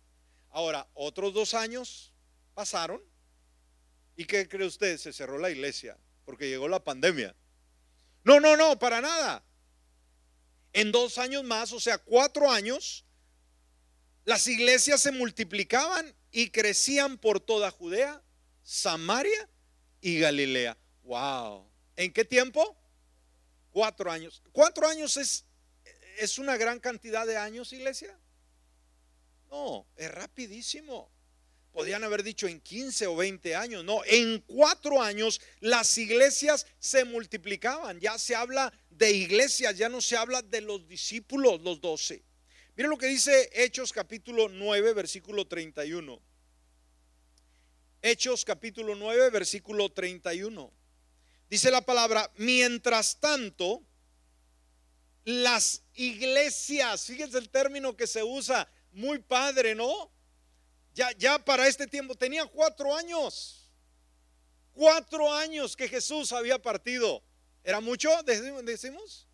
[0.51, 2.13] Ahora, otros dos años
[2.55, 3.03] pasaron.
[4.17, 4.99] ¿Y qué cree usted?
[4.99, 7.35] Se cerró la iglesia porque llegó la pandemia.
[8.25, 9.45] No, no, no, para nada.
[10.73, 13.05] En dos años más, o sea, cuatro años,
[14.25, 18.23] las iglesias se multiplicaban y crecían por toda Judea,
[18.63, 19.49] Samaria
[20.01, 20.77] y Galilea.
[21.03, 21.69] Wow.
[21.97, 22.77] ¿En qué tiempo?
[23.73, 24.43] Cuatro años.
[24.53, 25.45] ¿Cuatro años es,
[26.19, 28.17] es una gran cantidad de años, iglesia?
[29.51, 31.11] No, es rapidísimo.
[31.73, 37.07] podían haber dicho en 15 o 20 años, no, en cuatro años las iglesias se
[37.07, 42.23] multiplicaban, ya se habla de iglesias, ya no se habla de los discípulos, los doce.
[42.77, 46.21] Miren lo que dice Hechos capítulo 9, versículo 31.
[48.03, 50.73] Hechos capítulo 9, versículo 31.
[51.53, 53.83] Dice la palabra, mientras tanto,
[55.27, 60.11] las iglesias, fíjense el término que se usa, muy padre, ¿no?
[60.95, 63.71] Ya, ya para este tiempo, tenía cuatro años,
[64.73, 67.23] cuatro años que Jesús había partido.
[67.63, 68.09] ¿Era mucho?
[68.23, 69.29] Decimos.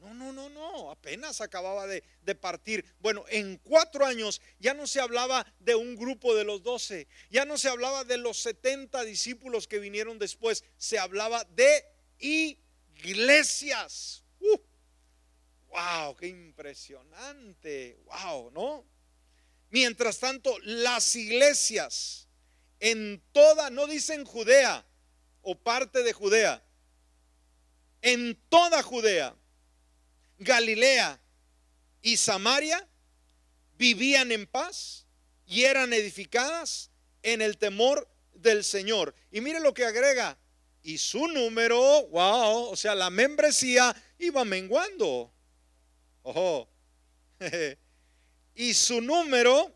[0.00, 2.02] No, no, no, no, apenas acababa de,
[2.34, 2.86] partir.
[3.00, 7.44] Bueno, en cuatro años ya no se hablaba de un grupo de los doce, ya
[7.44, 11.84] no se hablaba de los setenta discípulos que vinieron después, se hablaba de
[12.18, 14.24] iglesias.
[14.40, 14.56] Uh,
[15.68, 18.86] wow, qué impresionante, wow, ¿no?
[19.68, 22.26] Mientras tanto, las iglesias
[22.78, 24.82] en toda, no dicen Judea
[25.42, 26.64] o parte de Judea,
[28.00, 29.36] en toda Judea
[30.40, 31.20] Galilea
[32.02, 32.88] y Samaria
[33.76, 35.06] vivían en paz
[35.46, 36.90] y eran edificadas
[37.22, 39.14] en el temor del Señor.
[39.30, 40.38] Y mire lo que agrega,
[40.82, 45.30] y su número, wow, o sea, la membresía iba menguando.
[46.22, 46.68] Ojo.
[48.54, 49.74] y su número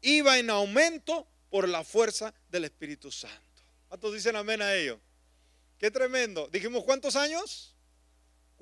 [0.00, 3.62] iba en aumento por la fuerza del Espíritu Santo.
[3.88, 5.00] ¿Cuántos dicen amén a ello?
[5.78, 6.48] Qué tremendo.
[6.48, 7.73] Dijimos, ¿cuántos años?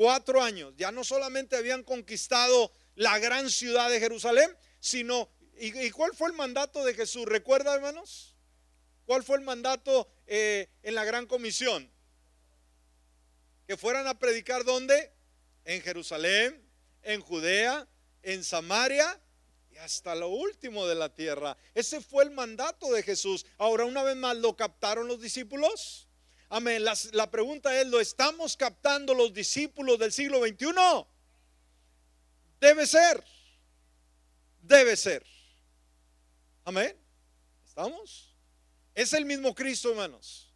[0.02, 6.12] Cuatro años, ya no solamente habían conquistado la gran ciudad de Jerusalén, sino, ¿y, cuál
[6.12, 7.24] fue el mandato de Jesús?
[7.24, 8.34] ¿Recuerda, hermanos?
[9.06, 11.88] ¿Cuál fue el mandato eh, en la gran comisión?
[13.68, 15.12] Que fueran a predicar dónde?
[15.64, 16.68] En Jerusalén,
[17.02, 17.86] en Judea,
[18.24, 19.20] en Samaria
[19.70, 21.56] y hasta lo último de la tierra.
[21.74, 23.46] Ese fue el mandato de Jesús.
[23.56, 26.08] Ahora, una vez más, ¿lo captaron los discípulos?
[26.54, 26.84] Amén.
[26.84, 30.66] La, pregunta es, ¿lo estamos captando los discípulos del siglo XXI?
[32.60, 33.24] Debe ser.
[34.60, 35.24] Debe ser.
[36.66, 36.94] Amén.
[37.66, 38.36] ¿Estamos?
[38.94, 40.52] Es el mismo Cristo, hermanos.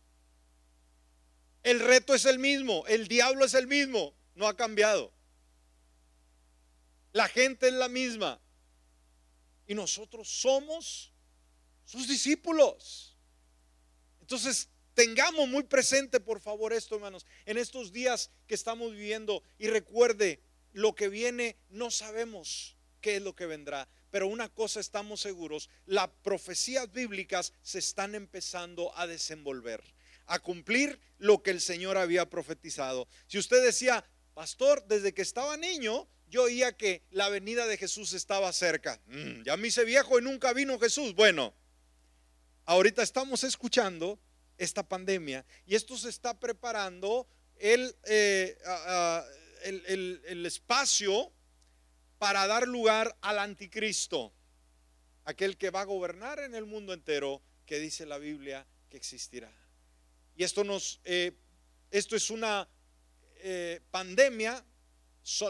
[1.63, 2.85] El reto es el mismo.
[2.89, 4.15] El diablo es el mismo.
[4.35, 5.15] No ha cambiado.
[7.15, 8.39] La gente es la misma.
[9.67, 11.11] Y nosotros somos
[11.87, 13.17] sus discípulos.
[14.21, 19.43] Entonces, Tengamos muy presente, por favor, esto, hermanos, en estos días que estamos viviendo.
[19.59, 20.41] Y recuerde,
[20.73, 23.91] lo que viene no sabemos qué es lo que vendrá.
[24.11, 29.85] Pero una cosa estamos seguros, las profecías bíblicas se están empezando a desenvolver,
[30.25, 33.07] a cumplir lo que el Señor había profetizado.
[33.27, 38.15] Si usted decía, pastor, desde que estaba niño, yo oía que la venida de Jesús
[38.15, 38.99] estaba cerca.
[39.09, 41.15] Mm, ya me hice viejo y nunca vino Jesús.
[41.15, 41.53] Bueno,
[42.65, 44.19] ahorita estamos escuchando
[44.59, 48.57] esta pandemia y esto se está preparando el, eh,
[49.65, 51.33] el, el, espacio
[52.19, 54.33] para dar lugar al anticristo,
[55.25, 59.53] aquel que va a gobernar en el mundo entero, que dice la Biblia que existirá.
[60.37, 61.33] Y esto nos, eh,
[61.91, 62.69] esto es una
[63.37, 64.65] eh, pandemia,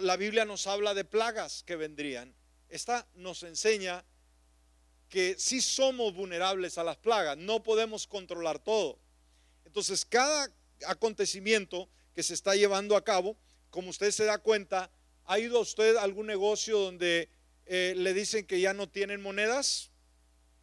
[0.01, 2.35] la Biblia nos habla de plagas que vendrían.
[2.69, 4.05] Esta nos enseña
[5.09, 8.99] que si somos vulnerables a las plagas, no podemos controlar todo.
[9.65, 10.53] Entonces, cada
[10.87, 13.37] acontecimiento que se está llevando a cabo,
[13.71, 14.91] como usted se da cuenta,
[15.25, 17.29] ¿ha ido usted a algún negocio donde
[17.67, 19.91] eh, le dicen que ya no tienen monedas?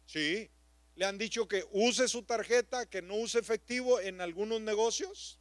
[0.06, 0.50] Sí.
[0.96, 5.40] ¿Le han dicho que use su tarjeta, que no use efectivo en algunos negocios?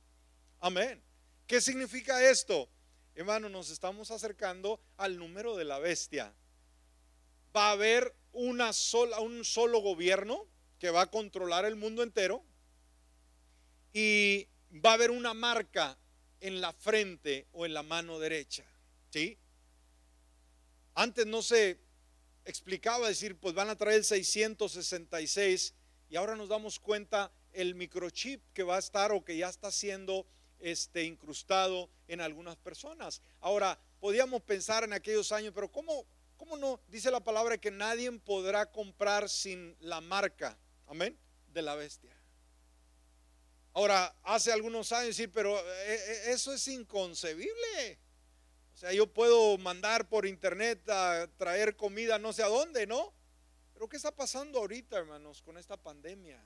[0.60, 1.04] Amén.
[1.46, 2.70] ¿Qué significa esto?
[3.16, 6.34] Hermano, nos estamos acercando al número de la bestia.
[7.56, 10.48] Va a haber una sola, un solo gobierno
[10.80, 12.44] que va a controlar el mundo entero
[13.94, 14.48] y
[14.84, 15.98] va a haber una marca
[16.42, 18.66] en la frente o en la mano derecha.
[19.12, 19.38] ¿Sí?
[20.96, 21.80] Antes no se
[22.46, 25.74] explicaba decir, pues van a traer el 666
[26.10, 29.72] y ahora nos damos cuenta el microchip que va a estar o que ya está
[29.72, 30.28] siendo
[30.60, 33.22] este, incrustado en algunas personas.
[33.40, 36.06] Ahora, podíamos pensar en aquellos años, pero ¿cómo,
[36.44, 36.82] ¿Cómo no?
[36.90, 41.18] Dice la palabra que nadie podrá comprar sin la marca, amén,
[41.48, 42.14] de la bestia.
[43.72, 47.98] Ahora, hace algunos años decir, pero eh, eh, eso es inconcebible.
[48.74, 53.14] O sea, yo puedo mandar por internet a traer comida no sé a dónde, ¿no?
[53.74, 56.44] Pero ¿qué está pasando ahorita, hermanos, con esta pandemia?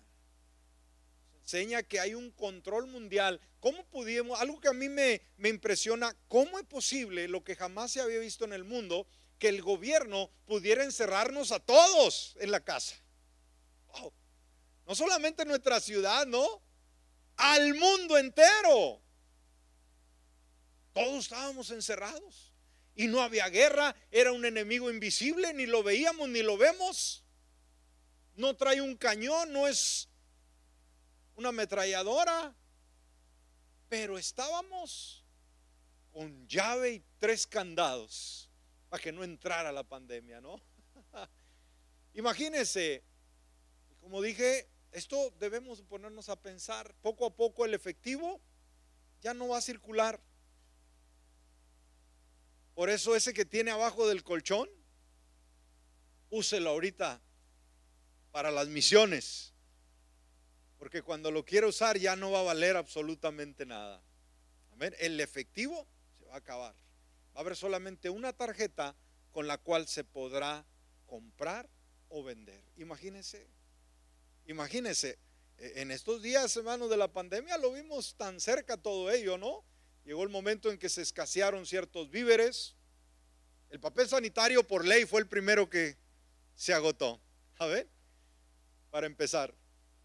[1.48, 3.40] enseña que hay un control mundial.
[3.62, 4.40] ¿Cómo pudimos?
[4.42, 8.20] Algo que a mí me, me impresiona, ¿cómo es posible lo que jamás se había
[8.20, 9.08] visto en el mundo?
[9.40, 12.96] Que el gobierno pudiera encerrarnos a todos en la casa.
[14.86, 16.62] No solamente nuestra ciudad, ¿no?
[17.36, 19.02] Al mundo entero.
[20.94, 22.54] Todos estábamos encerrados.
[22.96, 27.24] Y no había guerra, era un enemigo invisible, ni lo veíamos ni lo vemos.
[28.36, 30.10] No trae un cañón, no es
[31.36, 32.56] una ametralladora.
[33.90, 35.24] Pero estábamos
[36.12, 38.47] con llave y tres candados
[38.90, 40.62] para que no entrara la pandemia, ¿no?
[42.14, 43.04] Imagínense,
[44.00, 48.42] como dije, esto debemos ponernos a pensar, poco a poco el efectivo
[49.22, 50.20] ya no va a circular.
[52.74, 54.70] Por eso ese que tiene abajo del colchón,
[56.30, 57.22] úselo ahorita
[58.32, 59.54] para las misiones.
[60.78, 64.04] Porque cuando lo quiera usar ya no va a valer absolutamente nada.
[65.00, 65.88] El efectivo
[66.30, 66.76] va a acabar.
[67.38, 68.96] Va a haber solamente una tarjeta
[69.32, 70.66] con la cual se podrá
[71.06, 71.70] comprar
[72.10, 72.64] o vender.
[72.78, 73.48] Imagínense,
[74.48, 75.20] imagínense,
[75.60, 79.64] e, en estos días, hermanos, de la pandemia lo vimos tan cerca todo ello, ¿no?
[80.04, 82.76] Llegó el momento en que se escasearon ciertos víveres.
[83.70, 85.96] El papel sanitario por ley fue el primero que
[86.56, 87.22] se agotó.
[87.60, 87.88] A ver,
[88.90, 89.54] para empezar.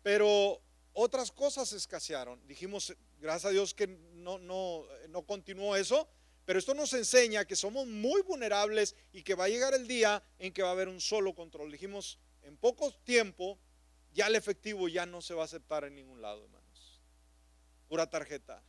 [0.03, 0.61] Pero
[0.93, 2.47] otras cosas escasearon.
[2.47, 6.07] Dijimos, gracias a Dios que no, no, no continuó eso,
[6.45, 10.23] pero esto nos enseña que somos muy vulnerables y que va a llegar el día
[10.39, 11.71] en que va a haber un solo control.
[11.71, 13.59] Dijimos, en poco tiempo
[14.13, 17.01] ya el efectivo ya no se va a aceptar en ningún lado, hermanos.
[17.89, 18.63] Pura tarjeta.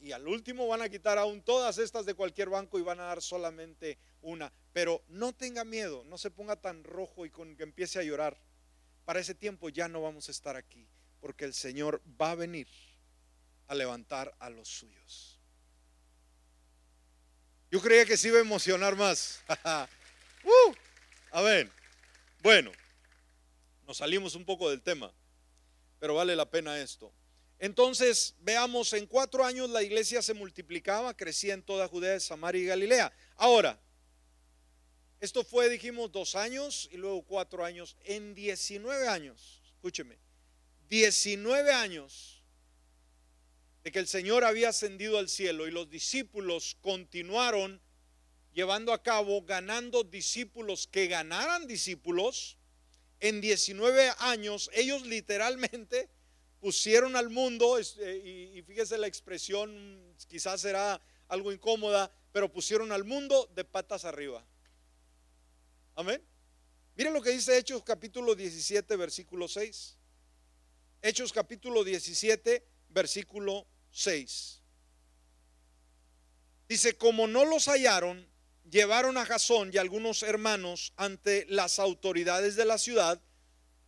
[0.00, 3.04] Y al último van a quitar aún todas estas de cualquier banco y van a
[3.04, 4.52] dar solamente una.
[4.72, 8.40] Pero no tenga miedo, no se ponga tan rojo y con que empiece a llorar.
[9.04, 10.88] Para ese tiempo ya no vamos a estar aquí,
[11.20, 12.68] porque el Señor va a venir
[13.66, 15.39] a levantar a los suyos.
[17.70, 19.40] Yo creía que se iba a emocionar más.
[20.44, 20.74] uh,
[21.30, 21.70] a ver,
[22.42, 22.72] bueno,
[23.86, 25.12] nos salimos un poco del tema,
[26.00, 27.12] pero vale la pena esto.
[27.60, 32.66] Entonces, veamos, en cuatro años la iglesia se multiplicaba, crecía en toda Judea, Samaria y
[32.66, 33.12] Galilea.
[33.36, 33.78] Ahora,
[35.20, 37.96] esto fue, dijimos, dos años y luego cuatro años.
[38.04, 40.18] En 19 años, escúcheme,
[40.88, 42.39] 19 años
[43.84, 47.80] de que el Señor había ascendido al cielo y los discípulos continuaron
[48.52, 52.58] llevando a cabo, ganando discípulos que ganaran discípulos,
[53.20, 56.08] en 19 años ellos literalmente
[56.60, 63.04] pusieron al mundo, eh, y fíjese la expresión, quizás será algo incómoda, pero pusieron al
[63.04, 64.44] mundo de patas arriba.
[65.94, 66.22] Amén.
[66.96, 69.96] Miren lo que dice Hechos capítulo 17, versículo 6.
[71.02, 74.60] Hechos capítulo 17, versículo 6.
[76.68, 78.28] Dice, como no los hallaron,
[78.70, 83.20] llevaron a Jasón y algunos hermanos ante las autoridades de la ciudad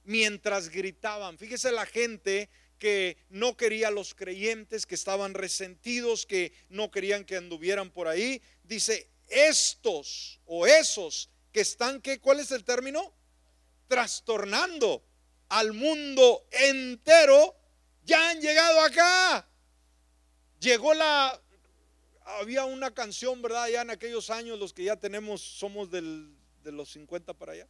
[0.04, 1.38] mientras gritaban.
[1.38, 7.24] Fíjese la gente que no quería a los creyentes, que estaban resentidos, que no querían
[7.24, 8.42] que anduvieran por ahí.
[8.64, 12.18] Dice, estos o esos que están, ¿qué?
[12.18, 13.14] ¿cuál es el término?
[13.86, 15.04] Trastornando
[15.48, 17.54] al mundo entero
[18.04, 19.48] ya han llegado acá.
[20.60, 21.40] Llegó la,
[22.24, 23.68] había una canción, ¿verdad?
[23.68, 27.68] Ya en aquellos años, los que ya tenemos, somos del, de los 50 para allá.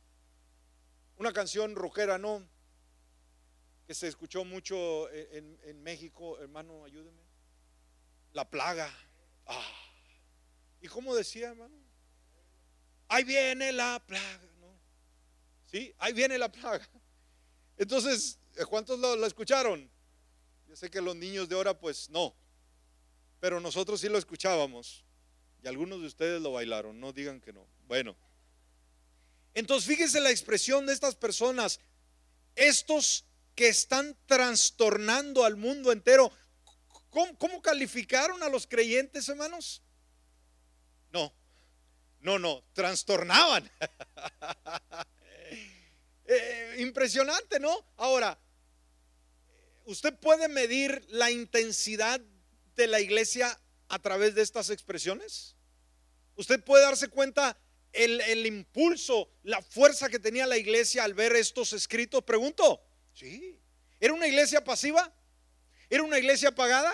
[1.17, 2.47] Una canción rojera, ¿no?
[3.87, 7.23] Que se escuchó mucho en, en México, hermano, ayúdeme.
[8.33, 8.93] La plaga.
[9.47, 9.83] Ah.
[10.81, 11.77] ¿Y cómo decía, hermano?
[13.09, 14.75] Ahí viene la plaga, ¿no?
[15.67, 16.89] Sí, ahí viene la plaga.
[17.77, 19.92] Entonces, ¿cuántos lo escucharon?
[20.75, 22.35] Sé que los niños de ahora pues no,
[23.41, 25.05] pero nosotros sí lo escuchábamos
[25.63, 27.67] y algunos de ustedes lo bailaron, no digan que no.
[27.87, 28.17] Bueno,
[29.55, 31.79] entonces fíjense la expresión de estas personas,
[32.55, 36.33] estos que están trastornando al mundo entero.
[37.11, 39.83] ¿Cómo, calificaron a los creyentes, hermanos?
[41.13, 41.33] No,
[42.21, 43.71] no, no, trastornaban.
[46.25, 47.85] Eh, impresionante, ¿no?
[47.97, 48.39] Ahora,
[49.87, 52.21] usted puede medir la intensidad
[52.77, 53.59] de la iglesia
[53.89, 55.57] a través de estas expresiones.
[56.37, 57.59] Usted puede darse cuenta
[57.93, 62.25] el, impulso, la fuerza que tenía la iglesia al ver estos escritos.
[62.25, 63.61] Pregunto, sí,
[64.01, 65.13] ¿era una iglesia pasiva?
[65.91, 66.93] ¿Era una iglesia apagada?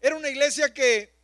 [0.00, 1.14] ¿Era una iglesia que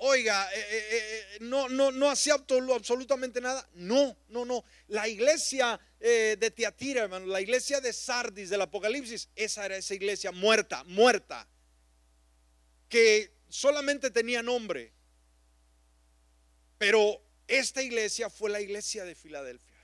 [0.00, 3.68] oiga, eh, eh, eh, no, no, no hacía absolutamente nada.
[3.74, 4.64] No, no, no.
[4.88, 10.32] La iglesia de Tiatira, hermano, la iglesia de Sardis del Apocalipsis, esa era esa iglesia
[10.32, 11.46] muerta, muerta,
[12.88, 14.92] que solamente tenía nombre.
[16.78, 19.76] Pero esta iglesia fue la iglesia de Filadelfia.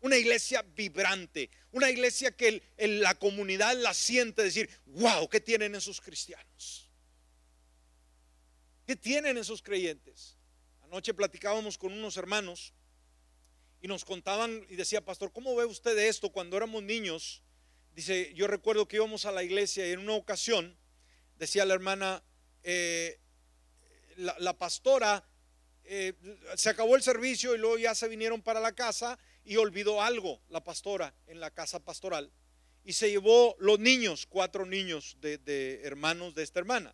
[0.00, 6.00] Una iglesia vibrante, una iglesia que la comunidad la siente decir, wow, ¿qué tienen esos
[6.00, 6.90] cristianos?
[8.86, 10.36] ¿Qué tienen esos creyentes?
[10.82, 12.72] Anoche platicábamos con unos hermanos
[13.86, 17.44] y nos contaban y decía, pastor, ¿cómo ve usted esto cuando éramos niños?
[17.94, 20.76] Dice, yo recuerdo que íbamos a la iglesia y en una ocasión,
[21.38, 22.24] decía la hermana,
[22.64, 23.20] eh,
[24.16, 25.24] la, pastora
[25.84, 26.14] eh,
[26.56, 30.40] se acabó el servicio y luego ya se vinieron para la casa y olvidó algo
[30.48, 32.32] la pastora en la casa pastoral
[32.82, 36.92] y se llevó los niños, cuatro niños de, hermanos de esta hermana.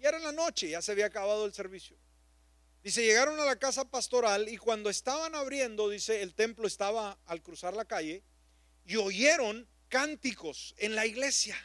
[0.00, 1.96] Y era la noche, ya se había acabado el servicio.
[2.84, 7.40] Dice, llegaron a la casa pastoral y cuando estaban abriendo, dice, el templo estaba al
[7.40, 8.22] cruzar la calle
[8.84, 11.56] y oyeron cánticos en la iglesia.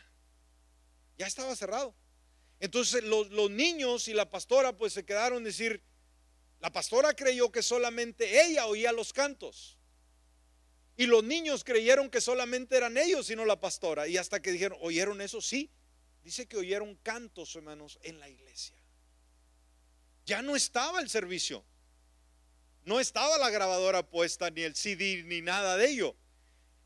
[1.17, 1.93] Ya estaba cerrado.
[2.61, 5.83] Entonces los, niños y la pastora pues se quedaron decir,
[6.61, 9.77] la pastora creyó que solamente ella oía los cantos.
[10.95, 14.07] Y los niños creyeron que solamente eran ellos y no la pastora.
[14.07, 15.41] Y hasta que dijeron, ¿oyeron eso?
[15.41, 15.69] Sí.
[16.23, 18.78] Dice que oyeron cantos, hermanos, en la iglesia.
[20.29, 21.65] Ya no estaba el servicio.
[22.85, 26.15] No estaba la grabadora puesta, ni el CD, ni nada de ello.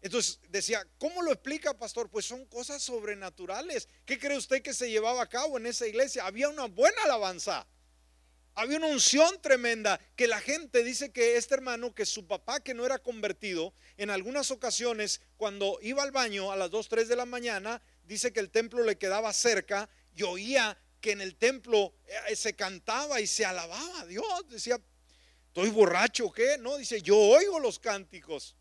[0.02, 2.10] Entonces decía, ¿cómo lo explica, pastor?
[2.10, 3.89] Pues son cosas sobrenaturales.
[4.06, 6.26] ¿Qué cree usted que se llevaba a cabo en esa iglesia?
[6.26, 7.68] Había una buena alabanza.
[8.56, 12.74] Había una unción tremenda que la gente dice que este hermano, que su papá que
[12.74, 17.18] no era convertido, en algunas ocasiones cuando iba al baño a las 2, 3 de
[17.18, 21.93] la mañana, dice que el templo le quedaba cerca y oía que en el templo
[22.30, 24.47] eh, se cantaba y se alababa a Dios.
[24.47, 24.80] Decía,
[25.47, 26.58] ¿estoy borracho qué?
[26.58, 28.56] No, dice, yo oigo los cánticos.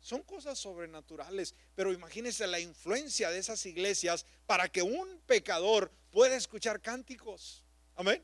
[0.00, 6.36] Son cosas sobrenaturales, pero imagínense la influencia de esas iglesias para que un pecador pueda
[6.36, 7.64] escuchar cánticos.
[7.96, 8.22] Amén.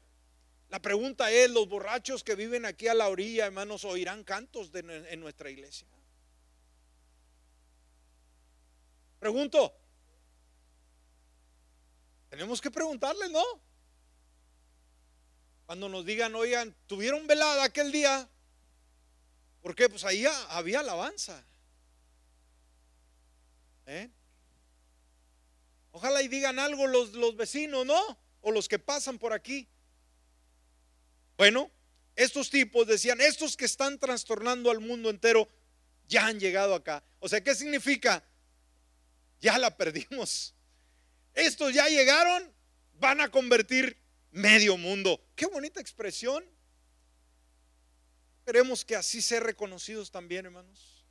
[0.69, 5.19] La pregunta es, ¿los borrachos que viven aquí a la orilla, hermanos, oirán cantos en
[5.19, 5.89] nuestra iglesia?
[9.19, 9.82] Pregunto.
[12.33, 13.45] Tenemos que preguntarles, ¿no?
[15.67, 18.27] Cuando nos digan, oigan, ¿tuvieron velada aquel día?
[19.61, 19.87] ¿Por qué?
[19.91, 21.45] Pues ahí había alabanza.
[23.85, 24.09] ¿Eh?
[25.91, 28.01] Ojalá y digan algo los, los vecinos, ¿no?
[28.41, 29.69] O los que pasan por aquí.
[31.37, 31.71] Bueno,
[32.17, 35.51] estos tipos decían, estos que están trastornando al mundo entero
[36.09, 37.05] ya han llegado acá.
[37.21, 38.25] O sea, ¿qué significa?
[39.39, 40.55] Ya la perdimos.
[41.35, 42.53] Estos ya llegaron,
[42.95, 43.99] van a convertir
[44.31, 45.21] medio mundo.
[45.35, 46.45] Qué bonita expresión.
[48.45, 51.03] Queremos que así sean reconocidos también, hermanos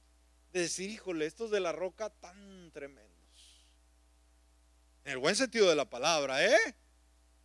[0.51, 3.11] de decir, híjole, estos de la roca tan tremendos.
[5.05, 6.75] En el buen sentido de la palabra, ¿eh?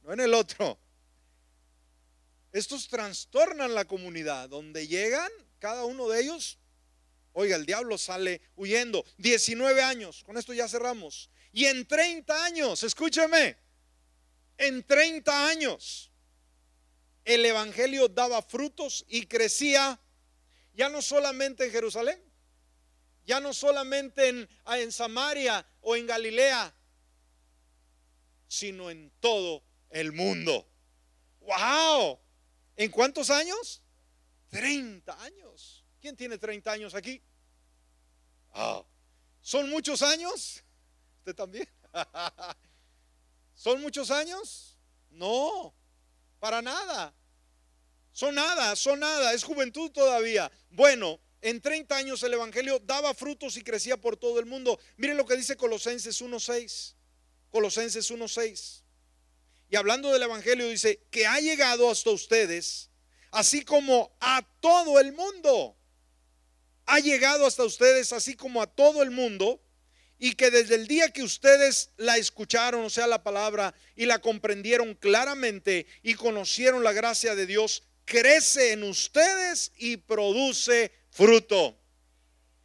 [0.02, 0.78] No en el otro.
[2.52, 4.48] Estos trastornan la comunidad.
[4.48, 6.58] Donde llegan, cada uno de ellos,
[7.32, 9.04] oiga, el diablo sale huyendo.
[9.18, 11.30] 19 años, con esto ya cerramos.
[11.56, 13.56] Y en 30 años, escúcheme,
[14.58, 16.12] en 30 años,
[17.24, 19.98] el Evangelio daba frutos y crecía,
[20.74, 22.22] ya no solamente en Jerusalén,
[23.24, 26.74] ya no solamente en, en Samaria o en Galilea,
[28.46, 30.68] sino en todo el mundo.
[31.40, 32.20] ¡Wow!
[32.76, 33.80] ¿En cuántos años?
[34.50, 35.86] 30 años.
[36.02, 37.22] ¿Quién tiene 30 años aquí?
[38.52, 38.84] Ah,
[39.40, 40.62] ¿Son muchos años?
[41.26, 41.68] ¿Usted también?
[43.56, 44.78] ¿Son muchos años?
[45.10, 45.74] No,
[46.38, 47.12] para nada.
[48.12, 50.48] Son nada, son nada, es juventud todavía.
[50.70, 54.78] Bueno, en 30 años el Evangelio daba frutos y crecía por todo el mundo.
[54.98, 56.94] Miren lo que dice Colosenses 1.6.
[57.50, 58.84] Colosenses 1.6.
[59.68, 62.88] Y hablando del Evangelio dice que ha llegado hasta ustedes,
[63.32, 65.76] así como a todo el mundo.
[66.84, 69.60] Ha llegado hasta ustedes, así como a todo el mundo.
[70.18, 74.18] Y que desde el día que ustedes la escucharon, o sea, la palabra, y la
[74.18, 81.78] comprendieron claramente y conocieron la gracia de Dios, crece en ustedes y produce fruto.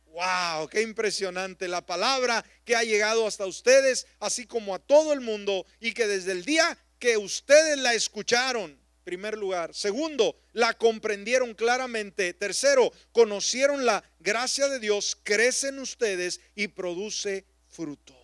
[0.05, 5.21] Wow, qué impresionante la palabra que ha llegado hasta ustedes, así como a todo el
[5.21, 9.73] mundo, y que desde el día que ustedes la escucharon, primer lugar.
[9.73, 12.33] Segundo, la comprendieron claramente.
[12.33, 18.15] Tercero, conocieron la gracia de Dios, crecen ustedes y produce fruto.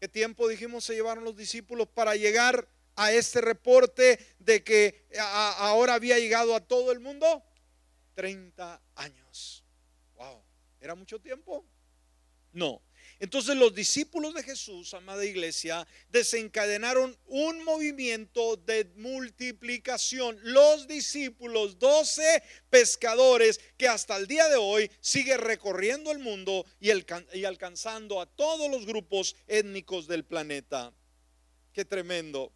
[0.00, 5.94] ¿Qué tiempo dijimos se llevaron los discípulos para llegar a este reporte de que ahora
[5.94, 7.42] había llegado a todo el mundo?
[8.14, 9.64] 30 años.
[10.14, 10.42] Wow,
[10.80, 11.64] ¿era mucho tiempo?
[12.52, 12.82] No.
[13.18, 20.38] Entonces los discípulos de Jesús, amada iglesia, desencadenaron un movimiento de multiplicación.
[20.42, 26.90] Los discípulos, doce pescadores que hasta el día de hoy sigue recorriendo el mundo y,
[27.32, 30.92] y alcanzando a todos los grupos étnicos del planeta.
[31.72, 32.52] Qué tremendo.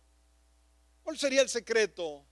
[1.02, 2.26] ¿Cuál sería el secreto?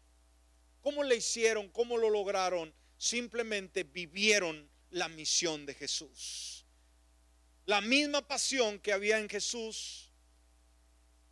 [0.83, 1.69] ¿Cómo le hicieron?
[1.71, 2.75] ¿Cómo lo lograron?
[2.99, 6.58] Simplemente vivieron la misión de Jesús.
[7.69, 10.09] La misma pasión que había en Jesús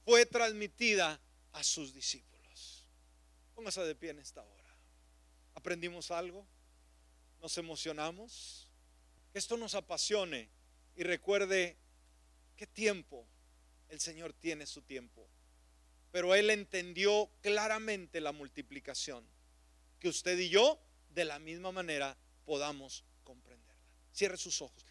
[0.05, 1.19] fue transmitida
[1.53, 2.87] a sus discípulos.
[3.55, 4.77] Póngase de pie en esta hora.
[5.55, 6.47] ¿Aprendimos algo?
[7.41, 8.69] ¿Nos emocionamos?
[9.33, 10.51] Que esto nos apasione
[10.95, 11.79] y recuerde
[12.55, 13.27] qué tiempo
[13.89, 15.27] el Señor tiene su tiempo.
[16.13, 19.27] Pero Él entendió claramente la multiplicación.
[19.99, 20.79] Que usted y yo,
[21.09, 22.15] de la misma manera,
[22.45, 23.75] podamos comprenderla.
[24.13, 24.86] Cierre sus ojos.